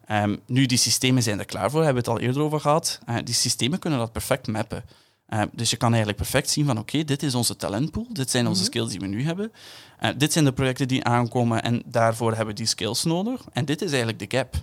Ehm, 0.06 0.36
nu, 0.46 0.66
die 0.66 0.78
systemen 0.78 1.22
zijn 1.22 1.38
er 1.38 1.44
klaar 1.44 1.70
voor, 1.70 1.84
hebben 1.84 2.04
we 2.04 2.10
het 2.10 2.18
al 2.20 2.26
eerder 2.26 2.42
over 2.42 2.60
gehad. 2.60 2.98
Eh, 3.06 3.16
die 3.24 3.34
systemen 3.34 3.78
kunnen 3.78 3.98
dat 3.98 4.12
perfect 4.12 4.46
mappen. 4.46 4.84
Eh, 5.26 5.42
dus 5.52 5.70
je 5.70 5.76
kan 5.76 5.88
eigenlijk 5.88 6.16
perfect 6.18 6.50
zien 6.50 6.66
van 6.66 6.78
oké, 6.78 7.04
dit 7.04 7.22
is 7.22 7.34
onze 7.34 7.56
talentpool, 7.56 8.06
dit 8.12 8.30
zijn 8.30 8.46
onze 8.46 8.60
Mhm. 8.60 8.70
skills 8.70 8.90
die 8.90 9.00
we 9.00 9.06
nu 9.06 9.22
hebben. 9.24 9.52
Eh, 9.98 10.10
dit 10.16 10.32
zijn 10.32 10.44
de 10.44 10.52
projecten 10.52 10.88
die 10.88 11.04
aankomen 11.04 11.62
en 11.62 11.82
daarvoor 11.86 12.28
hebben 12.30 12.46
we 12.46 12.54
die 12.54 12.66
skills 12.66 13.04
nodig. 13.04 13.40
En 13.52 13.64
dit 13.64 13.82
is 13.82 13.88
eigenlijk 13.92 14.30
de 14.30 14.36
gap. 14.38 14.54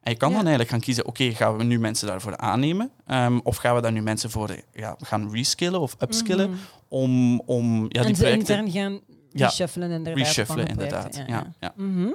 En 0.00 0.12
je 0.12 0.18
kan 0.18 0.28
Ja. 0.30 0.34
dan 0.34 0.44
eigenlijk 0.46 0.70
gaan 0.70 0.80
kiezen, 0.80 1.06
oké, 1.06 1.30
gaan 1.34 1.56
we 1.56 1.64
nu 1.64 1.78
mensen 1.78 2.06
daarvoor 2.08 2.36
aannemen? 2.36 2.90
Ehm, 3.06 3.38
of 3.42 3.56
gaan 3.56 3.74
we 3.74 3.80
daar 3.80 3.92
nu 3.92 4.02
mensen 4.02 4.30
voor 4.30 4.56
ja, 4.74 4.96
gaan 5.00 5.30
reskillen 5.32 5.80
of 5.80 5.96
upskillen 6.00 6.50
Mhm. 6.50 6.58
om, 6.88 7.40
om 7.40 7.82
ja, 7.82 7.88
die 7.88 8.00
en 8.00 8.12
projecten... 8.12 8.38
intern 8.38 8.70
gaan 8.70 9.00
reshuffelen 9.32 9.90
inderdaad. 9.90 10.24
reshuffelen, 10.24 10.66
inderdaad. 10.66 11.22
Ja, 11.26 11.52
ja. 11.60 11.72
Mhm. 11.76 12.08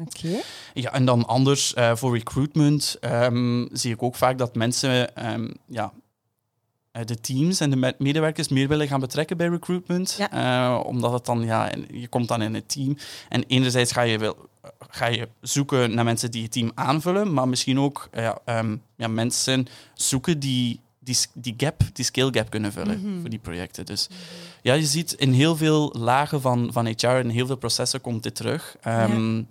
Oké. 0.00 0.40
Ja, 0.74 0.92
en 0.92 1.04
dan 1.04 1.26
anders 1.26 1.74
eh, 1.74 1.96
voor 1.96 2.16
recruitment 2.16 2.96
ehm, 3.00 3.66
zie 3.72 3.92
ik 3.92 4.02
ook 4.02 4.14
vaak 4.16 4.38
dat 4.38 4.54
mensen 4.54 5.16
ehm, 5.16 5.48
ja, 5.66 5.92
eh, 6.92 7.04
de 7.04 7.20
teams 7.20 7.60
en 7.60 7.70
de 7.70 7.76
me- 7.76 7.94
medewerkers 7.98 8.48
meer 8.48 8.68
willen 8.68 8.88
gaan 8.88 9.00
betrekken 9.00 9.36
bij 9.36 9.48
recruitment. 9.48 10.18
Eh, 10.30 10.80
omdat 10.86 11.12
het 11.12 11.24
dan, 11.26 11.44
ja, 11.44 11.70
en 11.70 11.86
je 11.92 12.08
komt 12.08 12.28
dan 12.28 12.42
in 12.42 12.54
het 12.54 12.68
team. 12.68 12.96
En 13.28 13.44
enerzijds 13.46 13.92
ga 13.92 14.02
je, 14.02 14.18
wel, 14.18 14.36
ga 14.88 15.06
je 15.06 15.28
zoeken 15.40 15.94
naar 15.94 16.04
mensen 16.04 16.30
die 16.30 16.42
het 16.42 16.52
team 16.52 16.70
aanvullen, 16.74 17.32
maar 17.32 17.48
misschien 17.48 17.80
ook 17.80 18.08
ja, 18.12 18.38
ehm, 18.44 18.76
ja, 18.96 19.08
mensen 19.08 19.66
zoeken 19.94 20.38
die 20.38 20.80
die, 21.00 21.16
die 21.34 21.54
gap, 21.56 21.80
die 21.92 22.04
skill 22.04 22.28
gap 22.32 22.50
kunnen 22.50 22.72
vullen 22.72 23.00
Mhm. 23.00 23.20
voor 23.20 23.30
die 23.30 23.38
projecten. 23.38 23.86
Dus 23.86 24.08
ja, 24.62 24.74
je 24.74 24.86
ziet 24.86 25.12
in 25.12 25.32
heel 25.32 25.56
veel 25.56 25.94
lagen 25.98 26.40
van, 26.40 26.68
van 26.72 26.86
HR, 26.86 27.06
in 27.06 27.28
heel 27.28 27.46
veel 27.46 27.56
processen 27.56 28.00
komt 28.00 28.22
dit 28.22 28.34
terug. 28.34 28.76
Ehm, 28.80 29.42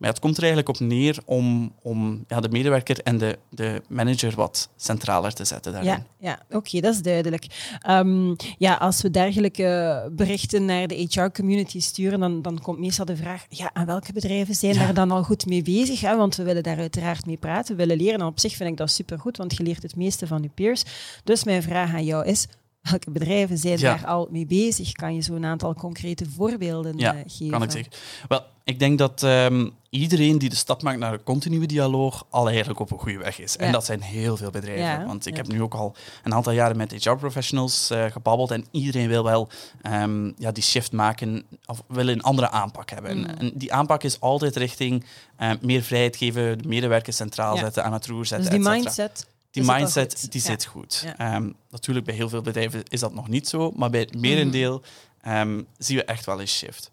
Maar 0.00 0.10
het 0.10 0.18
komt 0.18 0.36
er 0.36 0.42
eigenlijk 0.42 0.68
op 0.68 0.80
neer 0.80 1.18
om, 1.24 1.72
om 1.82 2.24
ja, 2.28 2.40
de 2.40 2.48
medewerker 2.48 2.98
en 3.02 3.18
de, 3.18 3.38
de 3.50 3.82
manager 3.88 4.34
wat 4.34 4.68
centraler 4.76 5.32
te 5.32 5.44
zetten 5.44 5.72
daarin. 5.72 5.90
Ja, 5.90 6.06
ja 6.18 6.56
oké, 6.56 6.80
dat 6.80 6.94
is 6.94 7.02
duidelijk. 7.02 7.46
Ehm, 7.80 8.34
ja, 8.58 8.74
als 8.74 9.02
we 9.02 9.10
dergelijke 9.10 10.08
berichten 10.12 10.64
naar 10.64 10.86
de 10.86 11.06
HR-community 11.10 11.80
sturen, 11.80 12.20
dan, 12.20 12.42
dan 12.42 12.60
komt 12.60 12.78
meestal 12.78 13.04
de 13.04 13.16
vraag, 13.16 13.46
ja, 13.48 13.70
aan 13.72 13.86
welke 13.86 14.12
bedrijven 14.12 14.54
zijn 14.54 14.74
daar 14.74 14.94
dan 14.94 15.10
al 15.10 15.22
goed 15.22 15.46
mee 15.46 15.62
bezig? 15.62 16.00
Hè? 16.00 16.16
Want 16.16 16.36
we 16.36 16.42
willen 16.42 16.62
daar 16.62 16.78
uiteraard 16.78 17.26
mee 17.26 17.36
praten, 17.36 17.76
we 17.76 17.86
willen 17.86 18.02
leren. 18.02 18.20
En 18.20 18.26
op 18.26 18.40
zich 18.40 18.54
vind 18.54 18.70
ik 18.70 18.76
dat 18.76 18.90
supergoed, 18.90 19.36
want 19.36 19.56
je 19.56 19.62
leert 19.62 19.82
het 19.82 19.96
meeste 19.96 20.26
van 20.26 20.42
je 20.42 20.50
peers. 20.54 20.82
Dus 21.24 21.44
mijn 21.44 21.62
vraag 21.62 21.94
aan 21.94 22.04
jou 22.04 22.26
is, 22.26 22.46
welke 22.80 23.10
bedrijven 23.10 23.58
zijn 23.58 23.78
daar 23.78 24.06
al 24.06 24.28
mee 24.30 24.46
bezig? 24.46 24.92
Kan 24.92 25.14
je 25.14 25.20
zo 25.20 25.34
een 25.34 25.44
aantal 25.44 25.74
concrete 25.74 26.26
voorbeelden 26.30 26.98
ja, 26.98 27.14
uh, 27.14 27.20
geven? 27.26 27.50
kan 27.50 27.62
ik 27.62 27.70
zeker. 27.70 27.92
Wel, 28.28 28.42
ik 28.64 28.78
denk 28.78 28.98
dat 28.98 29.22
um, 29.22 29.70
iedereen 29.90 30.38
die 30.38 30.48
de 30.48 30.56
stap 30.56 30.82
maakt 30.82 30.98
naar 30.98 31.12
een 31.12 31.22
continue 31.22 31.66
dialoog 31.66 32.26
al 32.30 32.48
eigenlijk 32.48 32.80
op 32.80 32.90
een 32.90 32.98
goede 32.98 33.18
weg 33.18 33.38
is. 33.38 33.52
Ja. 33.52 33.58
En 33.58 33.72
dat 33.72 33.84
zijn 33.84 34.00
heel 34.00 34.36
veel 34.36 34.50
bedrijven. 34.50 34.84
Ja, 34.84 35.06
want 35.06 35.26
ik 35.26 35.36
heb 35.36 35.48
nu 35.48 35.62
ook 35.62 35.74
al 35.74 35.94
een 36.22 36.34
aantal 36.34 36.52
jaren 36.52 36.76
met 36.76 36.92
HR-professionals 36.92 37.90
uh, 37.90 38.04
gebabbeld 38.04 38.50
en 38.50 38.64
iedereen 38.70 39.08
wil 39.08 39.24
wel 39.24 39.48
um, 39.82 40.34
ja, 40.38 40.52
die 40.52 40.62
shift 40.62 40.92
maken 40.92 41.42
of 41.66 41.82
wil 41.86 42.08
een 42.08 42.22
andere 42.22 42.50
aanpak 42.50 42.90
hebben. 42.90 43.18
Mm. 43.18 43.24
En 43.24 43.52
die 43.54 43.72
aanpak 43.72 44.02
is 44.02 44.20
altijd 44.20 44.56
richting 44.56 45.04
uh, 45.40 45.50
meer 45.60 45.82
vrijheid 45.82 46.16
geven, 46.16 46.58
de 46.62 46.68
medewerkers 46.68 47.16
centraal 47.16 47.56
zetten, 47.56 47.84
aan 47.84 47.92
het 47.92 48.06
roer 48.06 48.26
zetten. 48.26 48.50
Dus 48.50 48.60
die 48.60 48.70
mindset 48.70 49.26
die 49.50 49.64
mindset 49.64 50.32
die 50.32 50.40
zit 50.40 50.64
goed. 50.64 51.06
Ja. 51.18 51.36
Um, 51.36 51.54
natuurlijk, 51.70 52.06
bij 52.06 52.14
heel 52.14 52.28
veel 52.28 52.42
bedrijven 52.42 52.82
is 52.88 53.00
dat 53.00 53.14
nog 53.14 53.28
niet 53.28 53.48
zo, 53.48 53.70
maar 53.70 53.90
bij 53.90 54.00
het 54.00 54.20
merendeel 54.20 54.82
um, 55.26 55.66
zien 55.78 55.96
we 55.96 56.04
echt 56.04 56.26
wel 56.26 56.40
een 56.40 56.48
shift. 56.48 56.90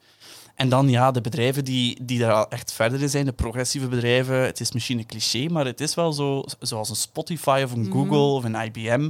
En 0.58 0.70
dan 0.70 0.90
ja, 0.90 1.12
de 1.12 1.22
bedrijven 1.22 1.66
die, 1.66 2.00
die 2.02 2.20
daar 2.20 2.34
al 2.34 2.50
echt 2.50 2.74
verder 2.74 3.02
in 3.02 3.10
zijn, 3.10 3.26
de 3.26 3.32
progressieve 3.32 3.88
bedrijven. 3.88 4.36
Het 4.36 4.60
is 4.60 4.72
misschien 4.72 4.98
een 4.98 5.06
cliché, 5.06 5.48
maar 5.50 5.66
het 5.66 5.82
is 5.82 5.96
wel 5.96 6.14
zo, 6.14 6.44
zoals 6.60 6.90
een 6.90 6.96
Spotify 6.96 7.62
of 7.66 7.72
een 7.72 7.80
mm 7.80 7.92
-hmm. 7.92 7.94
Google 7.94 8.18
of 8.18 8.44
een 8.44 8.56
IBM. 8.56 9.10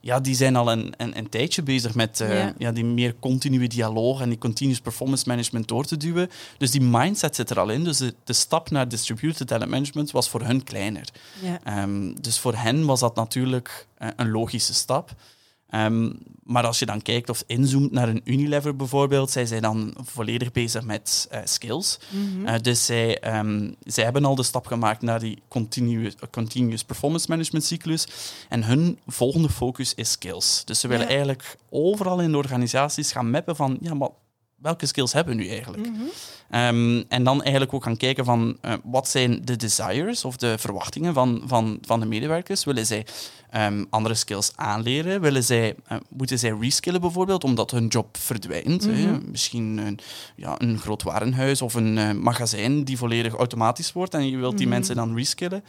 Ja, 0.00 0.20
die 0.20 0.34
zijn 0.34 0.56
al 0.56 0.72
een, 0.72 0.94
een, 0.96 1.18
een 1.18 1.28
tijdje 1.28 1.62
bezig 1.62 1.94
met 1.94 2.20
uh, 2.20 2.28
yeah. 2.28 2.50
ja, 2.58 2.72
die 2.72 2.84
meer 2.84 3.14
continue 3.20 3.68
dialoog 3.68 4.20
en 4.20 4.28
die 4.28 4.38
continuous 4.38 4.80
performance 4.80 5.24
management 5.26 5.68
door 5.68 5.84
te 5.84 5.96
duwen. 5.96 6.30
Dus 6.56 6.70
die 6.70 6.80
mindset 6.80 7.34
zit 7.34 7.50
er 7.50 7.60
al 7.60 7.68
in. 7.68 7.84
Dus 7.84 7.98
de, 7.98 8.14
de 8.24 8.32
stap 8.32 8.70
naar 8.70 8.88
distributed 8.88 9.46
talent 9.46 9.70
management 9.70 10.10
was 10.10 10.28
voor 10.28 10.42
hun 10.42 10.64
kleiner. 10.64 11.08
Yeah. 11.40 11.82
Um, 11.82 12.20
dus 12.20 12.38
voor 12.38 12.54
hen 12.54 12.86
was 12.86 13.00
dat 13.00 13.14
natuurlijk 13.14 13.86
uh, 13.98 14.08
een 14.16 14.30
logische 14.30 14.74
stap. 14.74 15.14
Um, 15.74 16.18
maar 16.44 16.66
als 16.66 16.78
je 16.78 16.86
dan 16.86 17.02
kijkt 17.02 17.28
of 17.28 17.42
inzoomt 17.46 17.92
naar 17.92 18.08
een 18.08 18.20
Unilever 18.24 18.76
bijvoorbeeld, 18.76 19.30
zij 19.30 19.46
zijn 19.46 19.62
dan 19.62 19.94
volledig 20.04 20.52
bezig 20.52 20.84
met 20.84 21.28
uh, 21.32 21.38
skills. 21.44 21.98
Mhm. 22.10 22.22
Mm 22.22 22.36
-hmm. 22.36 22.54
uh, 22.54 22.60
dus 22.62 22.84
zij, 22.84 23.38
um, 23.38 23.74
zij 23.84 24.04
hebben 24.04 24.24
al 24.24 24.34
de 24.34 24.42
stap 24.42 24.66
gemaakt 24.66 25.02
naar 25.02 25.20
die 25.20 25.38
continuous, 25.48 26.14
continuous 26.30 26.84
performance 26.84 27.26
management 27.28 27.64
cyclus. 27.64 28.06
En 28.48 28.64
hun 28.64 28.98
volgende 29.06 29.48
focus 29.48 29.94
is 29.94 30.10
skills. 30.10 30.62
Dus 30.64 30.80
ze 30.80 30.88
willen 30.88 31.04
Ja. 31.04 31.10
eigenlijk 31.10 31.56
overal 31.70 32.20
in 32.20 32.30
de 32.30 32.36
organisaties 32.36 33.12
gaan 33.12 33.30
mappen 33.30 33.56
van, 33.56 33.78
ja, 33.80 33.94
maar 33.94 34.08
welke 34.58 34.86
skills 34.86 35.12
hebben 35.12 35.36
we 35.36 35.42
nu 35.42 35.48
eigenlijk? 35.48 35.86
Mhm. 35.86 36.00
Um, 36.54 37.04
en 37.08 37.24
dan 37.24 37.42
eigenlijk 37.42 37.74
ook 37.74 37.82
gaan 37.82 37.96
kijken 37.96 38.24
van 38.24 38.56
uh, 38.64 38.72
wat 38.84 39.08
zijn 39.08 39.44
de 39.44 39.56
desires 39.56 40.24
of 40.24 40.36
de 40.36 40.58
verwachtingen 40.58 41.14
van, 41.14 41.42
van, 41.46 41.78
van 41.82 42.00
de 42.00 42.06
medewerkers. 42.06 42.64
Willen 42.64 42.86
zij 42.86 43.06
um, 43.56 43.86
andere 43.90 44.14
skills 44.14 44.52
aanleren? 44.54 45.20
Willen 45.20 45.44
zij, 45.44 45.74
uh, 45.92 45.98
moeten 46.08 46.38
zij 46.38 46.56
reskillen 46.60 47.00
bijvoorbeeld 47.00 47.44
omdat 47.44 47.70
hun 47.70 47.86
job 47.86 48.16
verdwijnt? 48.16 48.86
Mhm. 48.86 48.96
hè? 48.96 49.18
Misschien 49.20 49.78
een, 49.78 49.98
ja, 50.36 50.54
een 50.58 50.78
groot 50.78 51.02
warenhuis 51.02 51.62
of 51.62 51.74
een 51.74 51.96
uh, 51.96 52.12
magazijn 52.12 52.84
die 52.84 52.98
volledig 52.98 53.34
automatisch 53.34 53.92
wordt 53.92 54.14
en 54.14 54.30
je 54.30 54.36
wilt 54.36 54.56
die 54.56 54.66
Mhm. 54.66 54.74
mensen 54.74 54.96
dan 54.96 55.16
reskillen. 55.16 55.64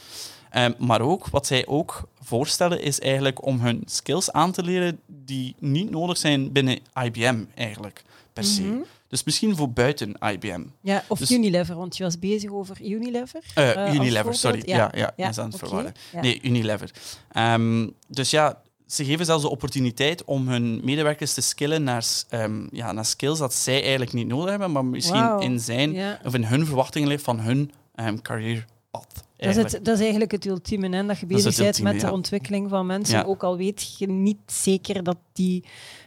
Um, 0.58 0.74
maar 0.77 1.01
ook, 1.01 1.27
wat 1.27 1.48
zij 1.48 1.67
ook 1.67 2.10
voorstellen, 2.22 2.81
is 2.81 3.00
eigenlijk 3.00 3.46
om 3.46 3.60
hun 3.60 3.81
skills 3.86 4.31
aan 4.31 4.51
te 4.51 4.63
leren 4.63 5.00
die 5.08 5.55
niet 5.60 5.89
nodig 5.89 6.17
zijn 6.17 6.51
binnen 6.51 6.79
IBM 7.03 7.43
eigenlijk, 7.55 8.03
per 8.39 8.50
se. 8.50 8.62
Mhm. 8.62 8.77
Dus 9.08 9.24
misschien 9.24 9.55
voor 9.55 9.72
buiten 9.72 10.15
IBM. 10.19 10.63
Ja, 10.81 11.03
of 11.08 11.19
Dus- 11.19 11.31
Unilever, 11.31 11.75
want 11.75 11.98
je 11.98 12.03
was 12.03 12.19
bezig 12.19 12.51
over 12.51 12.81
Unilever. 12.81 13.43
Uh, 13.58 13.72
eh, 13.72 13.86
als 13.86 13.96
Unilever, 13.96 14.36
sorry. 14.36 14.62
Ja, 14.65 14.75
ja, 14.75 15.13
ja, 15.15 15.29
ben 15.29 15.43
aan 15.43 15.50
het 15.50 15.58
verwarren. 15.58 15.93
Ja. 16.13 16.22
Nee, 16.22 16.39
Unilever. 16.41 16.91
Ehm, 17.31 17.88
dus 18.08 18.29
ja, 18.29 18.62
ze 18.88 19.05
geven 19.05 19.25
zelfs 19.25 19.43
de 19.43 19.50
opportuniteit 19.50 20.24
om 20.24 20.48
hun 20.48 20.81
medewerkers 20.84 21.34
te 21.34 21.41
skillen 21.41 21.84
naar, 21.84 22.05
ehm, 22.29 22.67
ja, 22.72 22.91
naar 22.91 23.05
skills 23.05 23.39
dat 23.39 23.53
zij 23.53 23.81
eigenlijk 23.81 24.13
niet 24.13 24.27
nodig 24.27 24.50
hebben, 24.50 24.72
maar 24.72 24.86
misschien 24.86 25.39
in 25.39 25.60
zijn 25.60 26.17
of 26.23 26.34
in 26.34 26.43
hun 26.43 26.65
verwachtingen 26.65 27.08
ligt 27.08 27.23
van 27.23 27.39
hun 27.39 27.71
um, 27.95 28.21
carrièrepad. 28.21 29.23
Dat 29.39 29.56
is, 29.56 29.56
het, 29.56 29.86
dat 29.86 29.95
is 29.95 30.02
eigenlijk 30.02 30.32
het 30.32 30.45
ultieme, 30.45 31.06
dat 31.06 31.19
je 31.19 31.25
bezig 31.25 31.43
bent 31.56 31.67
ultieme, 31.67 31.91
met 31.91 32.02
de 32.02 32.12
ontwikkeling 32.12 32.69
van 32.69 32.86
mensen, 32.86 33.17
Ja. 33.17 33.23
ook 33.23 33.43
al 33.43 33.58
weet 33.58 33.95
je 33.97 34.08
niet 34.08 34.38
zeker 34.45 35.04
dat 35.04 35.17
die 35.34 35.63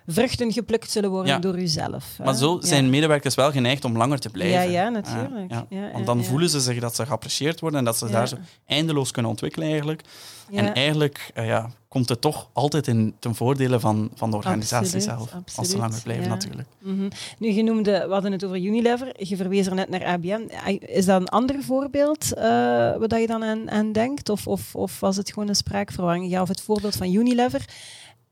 vruchten 0.07 0.53
geplukt 0.53 0.91
zullen 0.91 1.11
worden 1.11 1.33
Ja. 1.33 1.39
door 1.39 1.59
jezelf. 1.59 2.15
hè. 2.19 2.25
Maar 2.25 2.35
zo 2.35 2.59
zijn 2.61 2.91
medewerkers 2.91 3.35
wel 3.35 3.51
geneigd 3.53 3.85
om 3.85 3.97
langer 3.97 4.19
te 4.19 4.29
blijven. 4.31 4.57
Ja, 4.73 4.83
ja, 4.83 4.89
natuurlijk. 4.89 5.53
Want 5.93 6.07
dan 6.07 6.25
voelen 6.25 6.51
ze 6.51 6.61
zich 6.61 6.81
dat 6.81 6.95
ze 6.95 7.07
geapprecieerd 7.07 7.61
worden 7.61 7.79
en 7.79 7.85
dat 7.85 7.99
ze 7.99 8.11
daar 8.11 8.29
zo 8.29 8.37
eindeloos 8.67 9.11
kunnen 9.11 9.31
ontwikkelen 9.31 9.69
eigenlijk. 9.69 10.03
En 10.51 10.75
eigenlijk 10.75 11.31
uh, 11.39 11.47
ja, 11.47 11.71
komt 11.89 12.09
het 12.09 12.21
toch 12.21 12.49
altijd 12.53 12.87
in 12.87 13.15
ten 13.19 13.35
voordele 13.35 13.81
van, 13.81 14.11
van 14.15 14.31
de 14.31 14.37
organisatie 14.37 14.95
Absoluut, 14.97 15.19
zelf. 15.19 15.57
Als 15.57 15.71
ze 15.71 15.77
langer 15.77 16.01
blijven 16.03 16.29
natuurlijk. 16.29 16.69
Mhm. 16.79 17.09
Nu, 17.39 17.53
je 17.53 17.63
noemde, 17.63 18.05
we 18.07 18.13
hadden 18.13 18.33
het 18.33 18.45
over 18.45 18.57
Unilever, 18.57 19.13
je 19.29 19.37
verwees 19.37 19.67
er 19.67 19.75
net 19.75 19.89
naar 19.89 20.05
ABN. 20.05 20.51
Is 20.81 21.05
dat 21.05 21.21
een 21.21 21.29
ander 21.29 21.63
voorbeeld 21.63 22.27
uh, 22.35 22.43
waar 22.43 23.21
je 23.21 23.22
dan 23.27 23.45
aan, 23.45 23.93
denkt? 23.93 24.29
Of, 24.29 24.47
of, 24.47 24.75
of 24.75 25.01
was 25.01 25.17
het 25.17 25.33
gewoon 25.33 25.49
een 25.49 25.55
spraakverwarring? 25.55 26.39
Of 26.41 26.49
het 26.49 26.61
voorbeeld 26.61 26.97
van 26.97 27.15
Unilever. 27.15 27.65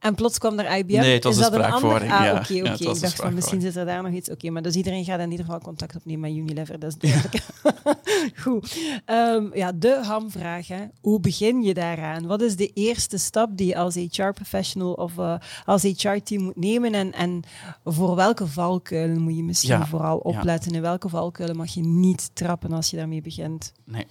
En 0.01 0.15
plots 0.15 0.39
kwam 0.39 0.59
er 0.59 0.79
IBM. 0.79 0.99
Nee, 0.99 1.15
het 1.15 1.25
was 1.25 1.39
is 1.39 1.45
een 1.45 1.51
dat 1.51 1.61
een 1.61 1.73
ander? 1.73 1.93
Ah, 1.93 2.09
ja. 2.09 2.39
oké, 2.39 2.55
Ja, 2.55 2.73
oké. 2.73 2.91
Ik 2.91 3.01
dacht 3.01 3.15
van, 3.15 3.35
misschien 3.35 3.61
zit 3.61 3.77
er 3.77 3.87
daar 3.87 4.03
nog 4.03 4.13
iets. 4.13 4.31
Oké, 4.31 4.51
maar 4.51 4.63
dus 4.63 4.75
iedereen 4.75 5.05
gaat 5.05 5.21
in 5.21 5.31
ieder 5.31 5.45
geval 5.45 5.61
contact 5.61 5.97
opnemen 5.97 6.21
met 6.21 6.39
Unilever. 6.39 6.79
Dat 6.79 6.91
is 6.91 7.11
duidelijk. 7.11 7.45
Goed. 8.43 8.77
Um, 9.07 9.51
ja, 9.55 9.73
de 9.73 10.01
hamvraag. 10.05 10.69
Hè. 10.69 10.85
Hoe 11.01 11.21
begin 11.21 11.63
je 11.63 11.75
daaraan? 11.75 12.27
Wat 12.27 12.43
is 12.43 12.57
de 12.57 12.71
eerste 12.75 13.19
stap 13.19 13.57
die 13.57 13.67
je 13.67 13.77
als 13.77 13.95
HR-professional 13.95 14.93
of 14.93 15.17
uh, 15.17 15.35
als 15.65 15.83
HR-team 15.83 16.43
moet 16.43 16.57
nemen? 16.57 16.93
En, 16.93 17.13
en 17.13 17.43
voor 17.85 18.17
welke 18.17 18.47
valkuilen 18.47 19.21
moet 19.21 19.37
je 19.37 19.43
misschien 19.43 19.87
vooral 19.87 20.19
opletten? 20.19 20.73
In 20.73 20.83
welke 20.83 21.09
valkuilen 21.09 21.57
mag 21.57 21.75
je 21.75 21.83
niet 21.83 22.31
trappen 22.33 22.73
als 22.73 22.91
je 22.91 22.97
daarmee 22.97 23.23
begint? 23.23 23.73
Nee. 23.85 24.07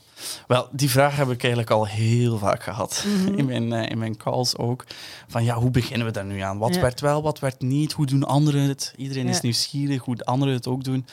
Wel, 0.47 0.67
die 0.71 0.89
vraag 0.89 1.15
heb 1.15 1.29
ik 1.29 1.41
eigenlijk 1.41 1.71
al 1.71 1.87
heel 1.87 2.37
vaak 2.37 2.63
gehad. 2.63 3.05
Mhm. 3.07 3.33
In, 3.33 3.45
mijn, 3.45 3.71
uh, 3.71 3.89
in 3.89 3.97
mijn 3.97 4.17
calls 4.17 4.57
ook. 4.57 4.85
Van 5.27 5.43
ja, 5.43 5.55
hoe 5.55 5.71
beginnen 5.79 6.07
we 6.07 6.13
daar 6.13 6.25
nu 6.25 6.39
aan? 6.39 6.57
Wat 6.57 6.75
Ja. 6.75 6.81
werkt 6.81 7.01
wel, 7.01 7.21
wat 7.21 7.39
werkt 7.39 7.61
niet? 7.61 7.91
Hoe 7.91 8.05
doen 8.05 8.23
anderen 8.23 8.61
het? 8.61 8.93
Iedereen 8.97 9.25
Ja. 9.25 9.29
is 9.31 9.41
nieuwsgierig 9.41 10.03
hoe 10.03 10.17
anderen 10.23 10.53
het 10.53 10.67
ook 10.67 10.83
doen. 10.83 11.05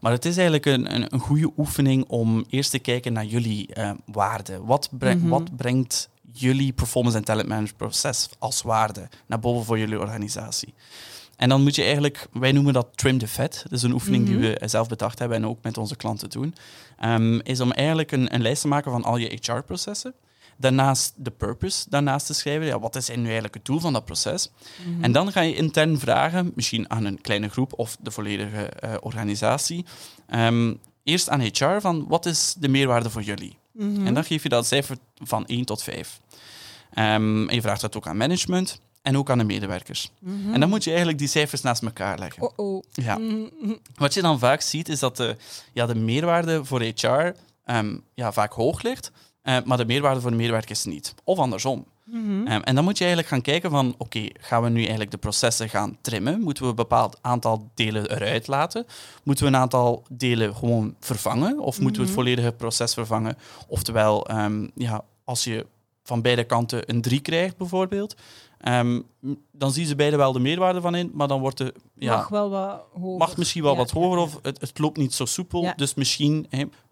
Maar 0.00 0.12
het 0.12 0.24
is 0.24 0.36
eigenlijk 0.36 0.66
een, 0.66 0.94
een, 0.94 1.06
een 1.14 1.20
goede 1.20 1.50
oefening 1.56 2.04
om 2.08 2.44
eerst 2.50 2.70
te 2.70 2.78
kijken 2.78 3.12
naar 3.12 3.24
jullie 3.24 3.68
uh, 3.78 3.90
waarden. 4.06 4.64
Wat, 4.64 4.88
breng, 4.92 5.20
Mhm. 5.20 5.28
wat 5.28 5.56
brengt 5.56 6.08
jullie 6.32 6.72
performance 6.72 7.16
en 7.18 7.24
talent 7.24 7.48
management 7.48 7.76
proces 7.76 8.28
als 8.38 8.62
waarde 8.62 9.08
naar 9.26 9.38
boven 9.40 9.64
voor 9.64 9.78
jullie 9.78 9.98
organisatie? 9.98 10.74
En 11.36 11.48
dan 11.48 11.62
moet 11.62 11.74
je 11.74 11.82
eigenlijk, 11.82 12.26
wij 12.32 12.52
noemen 12.52 12.72
dat 12.72 12.86
trim 12.94 13.18
the 13.18 13.28
fat. 13.28 13.60
Dat 13.62 13.72
is 13.72 13.82
een 13.82 13.92
oefening 13.92 14.28
Mhm. 14.28 14.32
die 14.40 14.50
we 14.50 14.68
zelf 14.68 14.88
bedacht 14.88 15.18
hebben 15.18 15.36
en 15.36 15.46
ook 15.46 15.58
met 15.62 15.78
onze 15.78 15.96
klanten 15.96 16.30
doen. 16.30 16.54
Um, 17.04 17.40
is 17.40 17.60
om 17.60 17.72
eigenlijk 17.72 18.12
een, 18.12 18.34
een, 18.34 18.42
lijst 18.42 18.62
te 18.62 18.68
maken 18.68 18.90
van 18.92 19.04
al 19.04 19.16
je 19.16 19.38
HR-processen. 19.40 20.14
Daarnaast 20.60 21.12
de 21.16 21.30
purpose 21.30 21.86
daarnaast 21.88 22.26
te 22.26 22.34
schrijven. 22.34 22.66
Ja, 22.66 22.78
wat 22.78 22.96
is 22.96 23.08
nu 23.08 23.24
eigenlijk 23.24 23.54
het 23.54 23.64
doel 23.64 23.80
van 23.80 23.92
dat 23.92 24.04
proces? 24.04 24.50
Mhm. 24.86 25.04
En 25.04 25.12
dan 25.12 25.32
ga 25.32 25.40
je 25.40 25.54
intern 25.54 25.98
vragen, 25.98 26.52
misschien 26.54 26.90
aan 26.90 27.04
een 27.04 27.20
kleine 27.20 27.48
groep 27.48 27.72
of 27.78 27.96
de 28.00 28.10
volledige 28.10 28.72
uh, 28.84 28.94
organisatie. 29.00 29.84
Um, 30.34 30.80
eerst 31.02 31.28
aan 31.28 31.40
HR 31.40 31.80
van 31.80 32.04
wat 32.08 32.26
is 32.26 32.54
de 32.58 32.68
meerwaarde 32.68 33.10
voor 33.10 33.22
jullie? 33.22 33.56
Mhm. 33.72 34.06
En 34.06 34.14
dan 34.14 34.24
geef 34.24 34.42
je 34.42 34.48
dat 34.48 34.66
cijfer 34.66 34.96
van 35.16 35.46
1 35.46 35.64
tot 35.64 35.82
5. 35.82 36.20
Um, 36.98 37.48
en 37.48 37.54
je 37.54 37.60
vraagt 37.60 37.80
dat 37.80 37.96
ook 37.96 38.06
aan 38.06 38.16
management 38.16 38.80
en 39.02 39.16
ook 39.16 39.30
aan 39.30 39.38
de 39.38 39.44
medewerkers. 39.44 40.10
Mhm. 40.18 40.54
En 40.54 40.60
dan 40.60 40.68
moet 40.68 40.84
je 40.84 40.88
eigenlijk 40.88 41.18
die 41.18 41.28
cijfers 41.28 41.62
naast 41.62 41.82
elkaar 41.82 42.18
leggen. 42.18 42.42
Oh 42.42 42.52
oh. 42.56 42.82
Ja. 42.92 43.18
Wat 43.94 44.14
je 44.14 44.22
dan 44.22 44.38
vaak 44.38 44.60
ziet, 44.60 44.88
is 44.88 44.98
dat 44.98 45.16
de, 45.16 45.36
ja, 45.72 45.86
de 45.86 45.94
meerwaarde 45.94 46.64
voor 46.64 46.82
HR 46.82 47.32
um, 47.66 48.02
ja, 48.14 48.32
vaak 48.32 48.52
hoog 48.52 48.82
ligt, 48.82 49.12
uh, 49.48 49.56
maar 49.64 49.76
de 49.76 49.84
meerwaarde 49.84 50.20
voor 50.20 50.30
de 50.30 50.36
medewerkers 50.36 50.84
niet. 50.84 51.14
Of 51.24 51.38
andersom. 51.38 51.84
Mhm. 52.04 52.30
Um, 52.30 52.62
en 52.62 52.74
dan 52.74 52.84
moet 52.84 52.98
je 52.98 53.04
eigenlijk 53.04 53.32
gaan 53.32 53.42
kijken 53.42 53.70
van, 53.70 53.88
oké, 53.98 54.02
okay, 54.02 54.34
gaan 54.40 54.62
we 54.62 54.68
nu 54.68 54.80
eigenlijk 54.80 55.10
de 55.10 55.16
processen 55.16 55.68
gaan 55.68 55.96
trimmen? 56.00 56.40
Moeten 56.40 56.62
we 56.62 56.68
een 56.68 56.74
bepaald 56.76 57.18
aantal 57.20 57.70
delen 57.74 58.10
eruit 58.10 58.46
laten? 58.46 58.86
Moeten 59.24 59.44
we 59.44 59.50
een 59.50 59.56
aantal 59.56 60.02
delen 60.10 60.54
gewoon 60.56 60.94
vervangen? 61.00 61.58
Of 61.58 61.80
moeten 61.80 62.00
we 62.02 62.06
het 62.08 62.16
Mhm. 62.16 62.24
volledige 62.24 62.52
proces 62.52 62.94
vervangen? 62.94 63.36
Oftewel, 63.66 64.30
um, 64.30 64.70
ja, 64.74 65.04
als 65.24 65.44
je 65.44 65.66
van 66.02 66.22
beide 66.22 66.44
kanten 66.44 66.90
een 66.90 67.00
3 67.00 67.20
krijgt 67.20 67.56
bijvoorbeeld, 67.56 68.16
um, 68.68 69.06
dan 69.52 69.72
zien 69.72 69.86
ze 69.86 69.94
beide 69.94 70.16
wel 70.16 70.32
de 70.32 70.38
meerwaarde 70.38 70.80
van 70.80 70.94
in, 70.94 71.10
maar 71.14 71.28
dan 71.28 71.40
wordt 71.40 71.58
de... 71.58 71.74
Ja, 71.94 72.16
mag 72.16 72.28
wel 72.28 72.50
wat 72.50 72.84
hoger. 72.92 73.18
mag 73.18 73.36
misschien 73.36 73.62
wel 73.62 73.72
Ja, 73.72 73.78
wat 73.78 73.90
hoger 73.90 74.18
of 74.18 74.38
het, 74.42 74.60
het, 74.60 74.78
loopt 74.78 74.96
niet 74.96 75.14
zo 75.14 75.24
soepel. 75.24 75.62
Ja. 75.62 75.72
Dus 75.76 75.94
misschien 75.94 76.46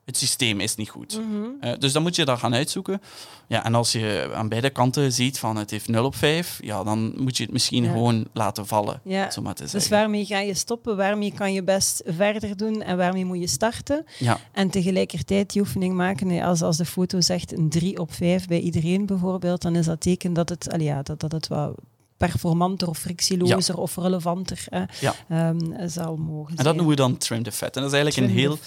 het 0.07 0.17
systeem 0.17 0.61
is 0.61 0.75
niet 0.77 0.89
goed. 0.89 1.19
Mhm. 1.21 1.45
Eh, 1.61 1.73
dus 1.79 1.93
dan 1.93 2.03
moet 2.03 2.17
je 2.17 2.25
dat 2.25 2.39
gaan 2.39 2.55
uitzoeken. 2.55 3.01
Ja, 3.47 3.65
en 3.65 3.75
als 3.75 3.93
je 3.93 4.31
aan 4.35 4.49
beide 4.49 4.71
kanten 4.71 5.13
ziet 5.13 5.39
van 5.39 5.57
het 5.57 5.71
heeft 5.71 5.89
0 5.89 6.05
op 6.05 6.15
5, 6.15 6.59
ja, 6.63 6.85
dan 6.85 7.13
moet 7.17 7.37
je 7.37 7.43
het 7.43 7.53
misschien 7.53 7.85
Ja. 7.85 7.91
gewoon 7.91 8.27
laten 8.33 8.67
vallen. 8.67 9.01
Ja. 9.05 9.31
Zo 9.31 9.43
maar 9.43 9.55
te 9.55 9.63
Dus 9.63 9.71
zeggen. 9.71 9.91
waarmee 9.91 10.25
ga 10.25 10.39
je 10.39 10.55
stoppen? 10.55 10.97
Waarmee 10.97 11.33
kan 11.33 11.53
je 11.53 11.63
best 11.63 12.03
verder 12.07 12.57
doen? 12.57 12.83
En 12.83 12.97
waarmee 12.97 13.25
moet 13.25 13.41
je 13.41 13.47
starten? 13.49 14.05
Ja, 14.19 14.39
En 14.53 14.71
tegelijkertijd 14.71 15.53
die 15.53 15.61
oefening 15.63 15.95
maken. 15.95 16.43
Als, 16.43 16.63
als 16.63 16.77
de 16.77 16.85
foto 16.85 17.21
zegt 17.21 17.53
een 17.59 17.69
3 17.69 17.99
op 17.99 18.13
5 18.13 18.47
bij 18.47 18.61
iedereen 18.61 19.07
bijvoorbeeld, 19.07 19.63
dan 19.63 19.77
is 19.77 19.87
dat 19.87 20.01
teken 20.01 20.33
dat 20.33 20.49
het, 20.49 20.75
ja, 20.79 21.03
dat, 21.03 21.21
dat 21.21 21.33
het 21.33 21.49
wat 21.49 21.75
performanter 22.17 22.89
of 22.89 22.99
frictielozer 22.99 23.77
of 23.79 23.97
relevanter 23.97 24.65
hè, 24.71 24.83
Ja. 25.01 25.15
ehm, 25.29 25.89
zal 25.89 26.17
mogen 26.17 26.47
zijn. 26.47 26.59
en 26.59 26.65
dat 26.65 26.75
noemen 26.75 26.91
we 26.97 27.01
dan 27.03 27.17
trim 27.17 27.43
the 27.43 27.53
fat. 27.53 27.77
En 27.77 27.83
dat 27.83 27.93
is 27.93 27.99
eigenlijk 27.99 28.31
een 28.33 28.39
heel, 28.39 28.59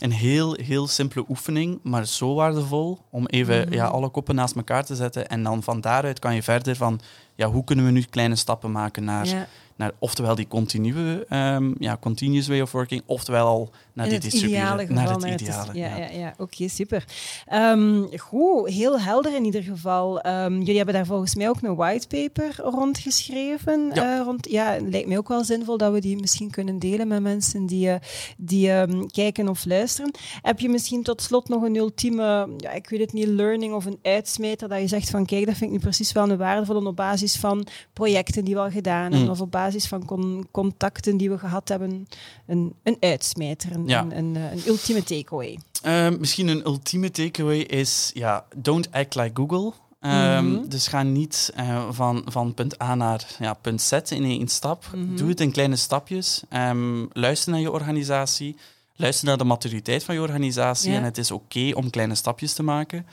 een 0.00 0.12
heel, 0.12 0.52
heel 0.62 0.86
simpele 0.86 1.24
oefening, 1.28 1.78
maar 1.82 2.06
zo 2.06 2.34
waardevol 2.34 2.98
om 3.10 3.26
even 3.26 3.60
Mhm. 3.66 3.72
ja, 3.72 3.86
alle 3.86 4.08
koppen 4.08 4.34
naast 4.34 4.56
elkaar 4.56 4.84
te 4.84 4.94
zetten. 4.96 5.28
En 5.28 5.42
dan 5.42 5.62
van 5.62 5.80
daaruit 5.80 6.18
kan 6.18 6.34
je 6.34 6.42
verder 6.42 6.76
van, 6.76 7.00
ja, 7.34 7.50
hoe 7.50 7.64
kunnen 7.64 7.84
we 7.84 7.90
nu 7.90 8.02
kleine 8.02 8.36
stappen 8.36 8.72
maken 8.72 9.04
naar, 9.04 9.26
Ja. 9.26 9.46
Naar 9.76 9.92
oftewel 9.98 10.34
die 10.34 10.48
continue, 10.48 11.24
ehm, 11.28 11.72
ja, 11.78 11.96
continuous 12.00 12.48
way 12.48 12.60
of 12.60 12.72
working, 12.72 13.02
oftewel 13.06 13.46
al 13.46 13.70
naar 13.92 14.06
die 14.08 14.14
het 14.14 14.32
ideale 14.32 14.86
geval. 14.86 14.94
naar 15.18 15.30
het 15.30 15.40
ideale. 15.40 15.74
ja, 15.74 15.88
ja. 15.88 15.96
ja. 15.96 16.18
ja, 16.18 16.34
oké, 16.38 16.68
super. 16.68 17.04
Ehm, 17.46 18.02
goed, 18.18 18.68
heel 18.68 19.00
helder 19.00 19.34
in 19.34 19.44
ieder 19.44 19.62
geval. 19.62 20.20
Ehm, 20.20 20.58
jullie 20.58 20.76
hebben 20.76 20.94
daar 20.94 21.06
volgens 21.06 21.34
mij 21.34 21.48
ook 21.48 21.62
een 21.62 21.74
whitepaper 21.74 22.56
rondgeschreven. 22.62 23.90
Ja. 23.94 24.18
Eh, 24.18 24.24
rond, 24.24 24.50
ja, 24.50 24.72
het 24.72 24.88
lijkt 24.90 25.08
mij 25.08 25.18
ook 25.18 25.28
wel 25.28 25.44
zinvol 25.44 25.76
dat 25.76 25.92
we 25.92 26.00
die 26.00 26.16
misschien 26.20 26.50
kunnen 26.50 26.78
delen 26.78 27.08
met 27.08 27.22
mensen 27.22 27.66
die, 27.66 27.90
eh, 27.90 28.00
die 28.36 28.70
kijken 29.06 29.48
of 29.48 29.64
luisteren. 29.64 30.10
Heb 30.42 30.60
je 30.60 30.68
misschien 30.68 31.02
tot 31.02 31.22
slot 31.22 31.48
nog 31.48 31.62
een 31.62 31.76
ultieme, 31.76 32.48
ja, 32.56 32.70
ik 32.70 32.88
weet 32.88 33.00
het 33.00 33.12
niet, 33.12 33.26
learning 33.26 33.74
of 33.74 33.84
een 33.84 33.98
uitsmijter 34.02 34.68
dat 34.68 34.80
je 34.80 34.88
zegt 34.88 35.10
van 35.10 35.26
kijk, 35.26 35.46
dat 35.46 35.54
vind 35.56 35.70
ik 35.70 35.76
nu 35.76 35.82
precies 35.82 36.12
wel 36.12 36.30
een 36.30 36.36
waardevolle 36.38 36.86
op 36.88 36.96
basis 36.96 37.36
van 37.36 37.66
projecten 37.92 38.44
die 38.44 38.54
we 38.54 38.60
al 38.60 38.70
gedaan 38.70 39.00
hebben 39.02 39.22
Mm. 39.22 39.28
of 39.30 39.40
op 39.40 39.50
basis 39.50 39.65
van 39.74 40.04
con- 40.04 40.46
contacten 40.50 41.16
die 41.16 41.30
we 41.30 41.38
gehad 41.38 41.68
hebben. 41.68 42.08
Een, 42.46 42.74
een 42.82 42.96
uitsmijter, 43.00 43.72
een, 43.72 43.88
Ja. 43.88 44.00
een, 44.00 44.16
een, 44.16 44.36
eh, 44.36 44.52
een 44.52 44.62
ultieme 44.66 45.02
takeaway. 45.02 45.58
Ehm, 45.82 46.16
misschien 46.18 46.48
een 46.48 46.66
ultieme 46.66 47.10
takeaway 47.10 47.58
is, 47.58 48.10
ja, 48.14 48.44
don't 48.56 48.92
act 48.92 49.14
like 49.14 49.30
Google. 49.34 49.72
Ehm, 50.00 50.46
Mhm. 50.52 50.68
Dus 50.68 50.86
ga 50.88 51.02
niet 51.02 51.50
eh, 51.54 51.86
van, 51.90 52.22
van 52.26 52.54
punt 52.54 52.82
A 52.82 52.94
naar 52.94 53.26
ja, 53.38 53.54
punt 53.54 53.82
Z 53.82 53.92
in 53.92 54.24
één 54.24 54.48
stap. 54.48 54.84
Mhm. 54.94 55.16
Doe 55.16 55.28
het 55.28 55.40
in 55.40 55.50
kleine 55.52 55.76
stapjes. 55.76 56.42
Ehm, 56.48 57.04
luister 57.12 57.50
naar 57.52 57.60
je 57.60 57.70
organisatie. 57.72 58.56
Luister 58.98 59.26
naar 59.26 59.38
de 59.38 59.44
maturiteit 59.44 60.04
van 60.04 60.14
je 60.14 60.20
organisatie. 60.20 60.90
Ja. 60.90 60.96
En 60.96 61.04
het 61.04 61.18
is 61.18 61.30
oké 61.30 61.70
om 61.74 61.90
kleine 61.90 62.14
stapjes 62.14 62.52
te 62.52 62.62
maken. 62.62 63.06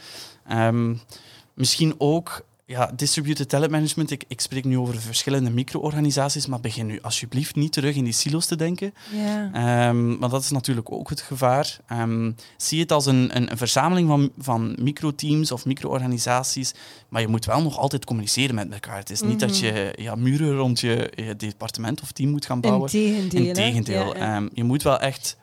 Misschien 1.54 1.96
ook 1.98 2.46
ja, 2.66 2.92
distributed 2.96 3.50
talent 3.50 3.72
management. 3.72 4.12
Ik, 4.12 4.24
ik 4.28 4.42
spreek 4.42 4.64
nu 4.64 4.78
over 4.78 5.02
verschillende 5.02 5.50
micro-organisaties, 5.50 6.48
maar 6.48 6.60
begin 6.60 6.86
nu 6.86 7.02
alsjeblieft 7.02 7.56
niet 7.56 7.72
terug 7.72 7.96
in 7.96 8.04
die 8.04 8.14
silo's 8.14 8.46
te 8.46 8.56
denken. 8.56 8.94
Ja. 9.12 9.50
Ehm, 9.54 10.18
want 10.18 10.32
dat 10.32 10.44
is 10.44 10.52
natuurlijk 10.52 10.92
ook 10.92 11.10
het 11.10 11.22
gevaar. 11.22 11.80
Ehm, 11.88 12.32
zie 12.58 12.80
het 12.80 12.92
als 12.92 13.06
een, 13.06 13.36
een, 13.36 13.52
een 13.52 13.58
verzameling 13.58 14.08
van, 14.08 14.32
van 14.38 14.76
microteams 14.80 15.52
of 15.52 15.66
micro-organisaties, 15.66 16.74
maar 17.10 17.22
je 17.22 17.28
moet 17.28 17.46
wel 17.46 17.62
nog 17.62 17.78
altijd 17.78 18.06
communiceren 18.06 18.56
met 18.56 18.72
elkaar. 18.74 18.98
Het 18.98 19.10
is 19.10 19.22
niet 19.22 19.40
dat 19.40 19.50
Mhm. 19.50 19.66
je 19.66 19.94
ja, 19.96 20.16
muren 20.16 20.56
rond 20.56 20.80
je, 20.80 21.12
je 21.16 21.36
departement 21.36 22.02
of 22.02 22.12
team 22.12 22.30
moet 22.30 22.46
gaan 22.46 22.62
bouwen. 22.62 22.92
Integendeel. 22.94 23.46
Integendeel. 23.48 24.16
Ja, 24.18 24.26
ja. 24.26 24.36
Ehm, 24.36 24.48
je 24.54 24.64
moet 24.64 24.84
wel 24.84 25.00
echt 25.00 25.38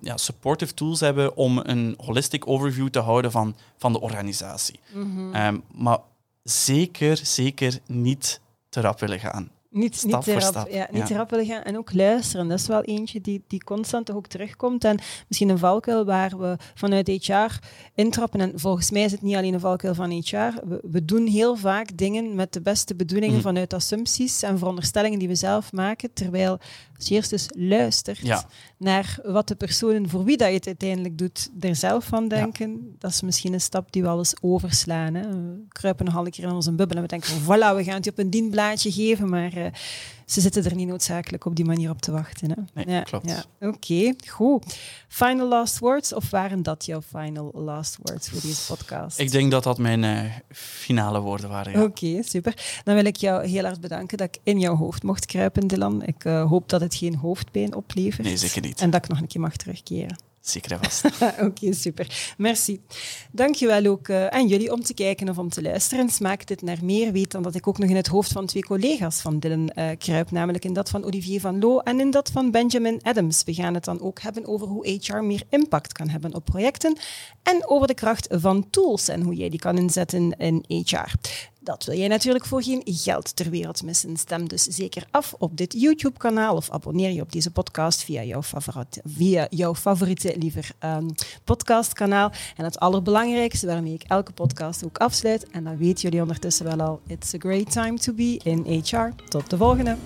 ja, 0.00 0.16
supportive 0.16 0.74
tools 0.74 1.00
hebben 1.00 1.36
om 1.36 1.58
een 1.62 1.94
holistic 2.04 2.48
overview 2.48 2.88
te 2.88 2.98
houden 2.98 3.30
van, 3.30 3.56
van 3.78 3.92
de 3.92 4.00
organisatie. 4.00 4.80
Mhm. 4.94 5.58
Maar 5.74 5.98
zeker, 6.42 7.20
zeker 7.22 7.78
niet 7.86 8.40
te 8.68 8.80
rap 8.80 9.00
willen 9.00 9.18
gaan. 9.20 9.50
Niet, 9.70 9.96
Stap 9.96 10.10
niet, 10.10 10.22
te 10.22 10.30
voor 10.30 10.40
rap, 10.40 10.50
stap, 10.50 10.68
Ja, 10.70 10.86
niet 10.90 11.00
ja. 11.00 11.06
te 11.06 11.14
rap 11.14 11.30
willen 11.30 11.46
gaan 11.46 11.62
en 11.62 11.76
ook 11.76 11.92
luisteren. 11.94 12.48
Dat 12.48 12.58
is 12.58 12.66
wel 12.66 12.82
eentje 12.82 13.20
die, 13.20 13.44
die 13.46 13.64
constant 13.64 14.06
toch 14.06 14.16
ook 14.16 14.26
terugkomt. 14.26 14.84
En 14.84 14.98
misschien 15.28 15.48
een 15.48 15.58
valkuil 15.58 16.04
waar 16.04 16.38
we 16.38 16.56
vanuit 16.74 17.06
HR 17.08 17.58
intrappen. 17.94 18.40
En 18.40 18.52
volgens 18.54 18.90
mij 18.90 19.02
is 19.02 19.12
het 19.12 19.22
niet 19.22 19.36
alleen 19.36 19.54
een 19.54 19.60
valkuil 19.60 19.94
van 19.94 20.10
HR. 20.10 20.36
We, 20.36 20.80
we 20.90 21.04
doen 21.04 21.26
heel 21.26 21.56
vaak 21.56 21.96
dingen 21.96 22.34
met 22.34 22.52
de 22.52 22.60
beste 22.62 22.94
bedoelingen 22.94 23.34
Mhm. 23.34 23.42
vanuit 23.42 23.72
assumpties 23.72 24.42
en 24.42 24.58
veronderstellingen 24.58 25.18
die 25.18 25.28
we 25.28 25.34
zelf 25.34 25.72
maken. 25.72 26.12
Terwijl 26.12 26.58
als 27.02 27.10
je 27.10 27.16
eerst 27.16 27.30
dus 27.30 27.48
luistert 27.56 28.18
Ja. 28.18 28.44
naar 28.76 29.18
wat 29.24 29.48
de 29.48 29.54
personen 29.54 30.08
voor 30.08 30.24
wie 30.24 30.36
dat 30.36 30.48
je 30.48 30.54
het 30.54 30.66
uiteindelijk 30.66 31.18
doet, 31.18 31.50
er 31.60 31.76
zelf 31.76 32.04
van 32.04 32.28
denken. 32.28 32.96
Dat 32.98 33.10
is 33.10 33.22
misschien 33.22 33.52
een 33.52 33.60
stap 33.60 33.92
die 33.92 34.02
we 34.02 34.08
al 34.08 34.18
eens 34.18 34.34
overslaan. 34.40 35.14
Hè. 35.14 35.28
We 35.28 35.64
kruipen 35.68 36.04
nog 36.04 36.16
al 36.16 36.24
een 36.24 36.30
keer 36.30 36.44
in 36.44 36.50
onze 36.50 36.72
bubbel 36.72 36.96
en 36.96 37.02
we 37.02 37.08
denken 37.08 37.40
voilà, 37.42 37.76
we 37.76 37.84
gaan 37.84 37.94
het 37.94 38.04
je 38.04 38.10
op 38.10 38.18
een 38.18 38.30
dienblaadje 38.30 38.92
geven, 38.92 39.28
maar 39.28 39.52
eh, 39.52 39.66
ze 40.26 40.40
zitten 40.40 40.64
er 40.64 40.74
niet 40.74 40.88
noodzakelijk 40.88 41.44
op 41.44 41.56
die 41.56 41.64
manier 41.64 41.90
op 41.90 42.00
te 42.00 42.12
wachten. 42.12 42.50
Hè. 42.50 42.84
Nee, 42.84 43.02
klopt. 43.02 43.28
Ja. 43.28 43.68
Oké, 43.68 44.14
goed. 44.28 44.78
Final 45.08 45.48
last 45.48 45.78
words, 45.78 46.14
of 46.14 46.30
waren 46.30 46.62
dat 46.62 46.84
jouw 46.84 47.02
final 47.02 47.50
last 47.54 47.98
words 48.02 48.28
voor 48.28 48.40
deze 48.40 48.66
podcast? 48.66 49.18
Ik 49.18 49.30
denk 49.30 49.50
dat 49.50 49.64
dat 49.64 49.78
mijn 49.78 50.04
eh, 50.04 50.32
finale 50.50 51.20
woorden 51.20 51.48
waren. 51.48 51.72
Ja. 51.72 51.82
Oké, 51.82 52.22
super. 52.22 52.80
Dan 52.84 52.94
wil 52.94 53.04
ik 53.04 53.16
jou 53.16 53.46
heel 53.46 53.64
erg 53.64 53.80
bedanken 53.80 54.18
dat 54.18 54.28
ik 54.34 54.40
in 54.42 54.58
jouw 54.58 54.76
hoofd 54.76 55.02
mocht 55.02 55.26
kruipen, 55.26 55.66
Dylan. 55.66 56.02
Ik 56.02 56.24
eh, 56.24 56.48
hoop 56.48 56.68
dat 56.68 56.80
het 56.80 56.94
geen 56.94 57.16
hoofdpijn 57.16 57.74
oplevert. 57.74 58.26
Nee, 58.26 58.36
zeker 58.36 58.62
niet. 58.62 58.80
En 58.80 58.90
dat 58.90 59.04
ik 59.04 59.10
nog 59.10 59.20
een 59.20 59.26
keer 59.26 59.40
mag 59.40 59.56
terugkeren. 59.56 60.16
Zeker 60.42 60.78
vast. 60.82 61.04
Oké, 61.46 61.72
super. 61.72 62.34
Merci. 62.36 62.80
Dankjewel 63.32 63.86
ook 63.86 64.08
eh, 64.08 64.26
aan 64.26 64.48
jullie 64.48 64.72
om 64.72 64.82
te 64.82 64.94
kijken 64.94 65.28
of 65.28 65.38
om 65.38 65.48
te 65.48 65.62
luisteren. 65.62 66.08
Smaakt 66.08 66.48
dit 66.48 66.62
naar 66.62 66.78
meer? 66.82 67.12
Weet 67.12 67.30
dan 67.30 67.42
dat 67.42 67.54
ik 67.54 67.66
ook 67.66 67.78
nog 67.78 67.90
in 67.90 67.96
het 67.96 68.06
hoofd 68.06 68.32
van 68.32 68.46
twee 68.46 68.62
collega's 68.62 69.20
van 69.20 69.38
Dylan 69.38 69.68
eh, 69.68 69.88
kruip, 69.98 70.30
namelijk 70.30 70.64
in 70.64 70.72
dat 70.72 70.90
van 70.90 71.04
Olivier 71.04 71.40
van 71.40 71.58
Loo 71.58 71.78
en 71.78 72.00
in 72.00 72.10
dat 72.10 72.30
van 72.30 72.50
Benjamin 72.50 73.00
Adams. 73.02 73.44
We 73.44 73.54
gaan 73.54 73.74
het 73.74 73.84
dan 73.84 74.00
ook 74.00 74.20
hebben 74.20 74.46
over 74.46 74.66
hoe 74.66 74.98
HR 75.00 75.16
meer 75.16 75.42
impact 75.48 75.92
kan 75.92 76.08
hebben 76.08 76.34
op 76.34 76.44
projecten 76.44 76.96
en 77.42 77.68
over 77.68 77.86
de 77.86 77.94
kracht 77.94 78.26
van 78.30 78.70
tools 78.70 79.08
en 79.08 79.22
hoe 79.22 79.34
jij 79.34 79.48
die 79.48 79.58
kan 79.58 79.78
inzetten 79.78 80.36
in 80.36 80.64
HR. 80.66 81.14
Dat 81.64 81.84
wil 81.84 81.96
jij 81.96 82.08
natuurlijk 82.08 82.44
voor 82.44 82.62
geen 82.62 82.82
geld 82.84 83.36
ter 83.36 83.50
wereld 83.50 83.82
missen. 83.82 84.16
Stem 84.16 84.48
dus 84.48 84.62
zeker 84.62 85.06
af 85.10 85.34
op 85.38 85.56
dit 85.56 85.72
YouTube-kanaal 85.72 86.56
of 86.56 86.70
abonneer 86.70 87.10
je 87.10 87.20
op 87.20 87.32
deze 87.32 87.50
podcast 87.50 88.02
via 88.04 88.22
jouw 88.22 88.42
favoriete, 88.42 89.00
via 89.06 89.46
jouw 89.50 89.74
favoriete 89.74 90.34
liever 90.38 90.70
ehm, 90.78 91.08
podcastkanaal. 91.44 92.32
En 92.56 92.64
het 92.64 92.78
allerbelangrijkste 92.78 93.66
waarmee 93.66 93.94
ik 93.94 94.02
elke 94.02 94.32
podcast 94.32 94.84
ook 94.84 94.98
afsluit, 94.98 95.50
en 95.50 95.64
dat 95.64 95.76
weten 95.76 96.02
jullie 96.02 96.20
ondertussen 96.20 96.64
wel 96.64 96.86
al, 96.86 97.00
it's 97.06 97.34
a 97.34 97.38
great 97.38 97.72
time 97.72 97.98
to 97.98 98.12
be 98.12 98.40
in 98.42 98.82
HR. 98.82 99.08
Tot 99.28 99.50
de 99.50 99.56
volgende. 99.56 99.96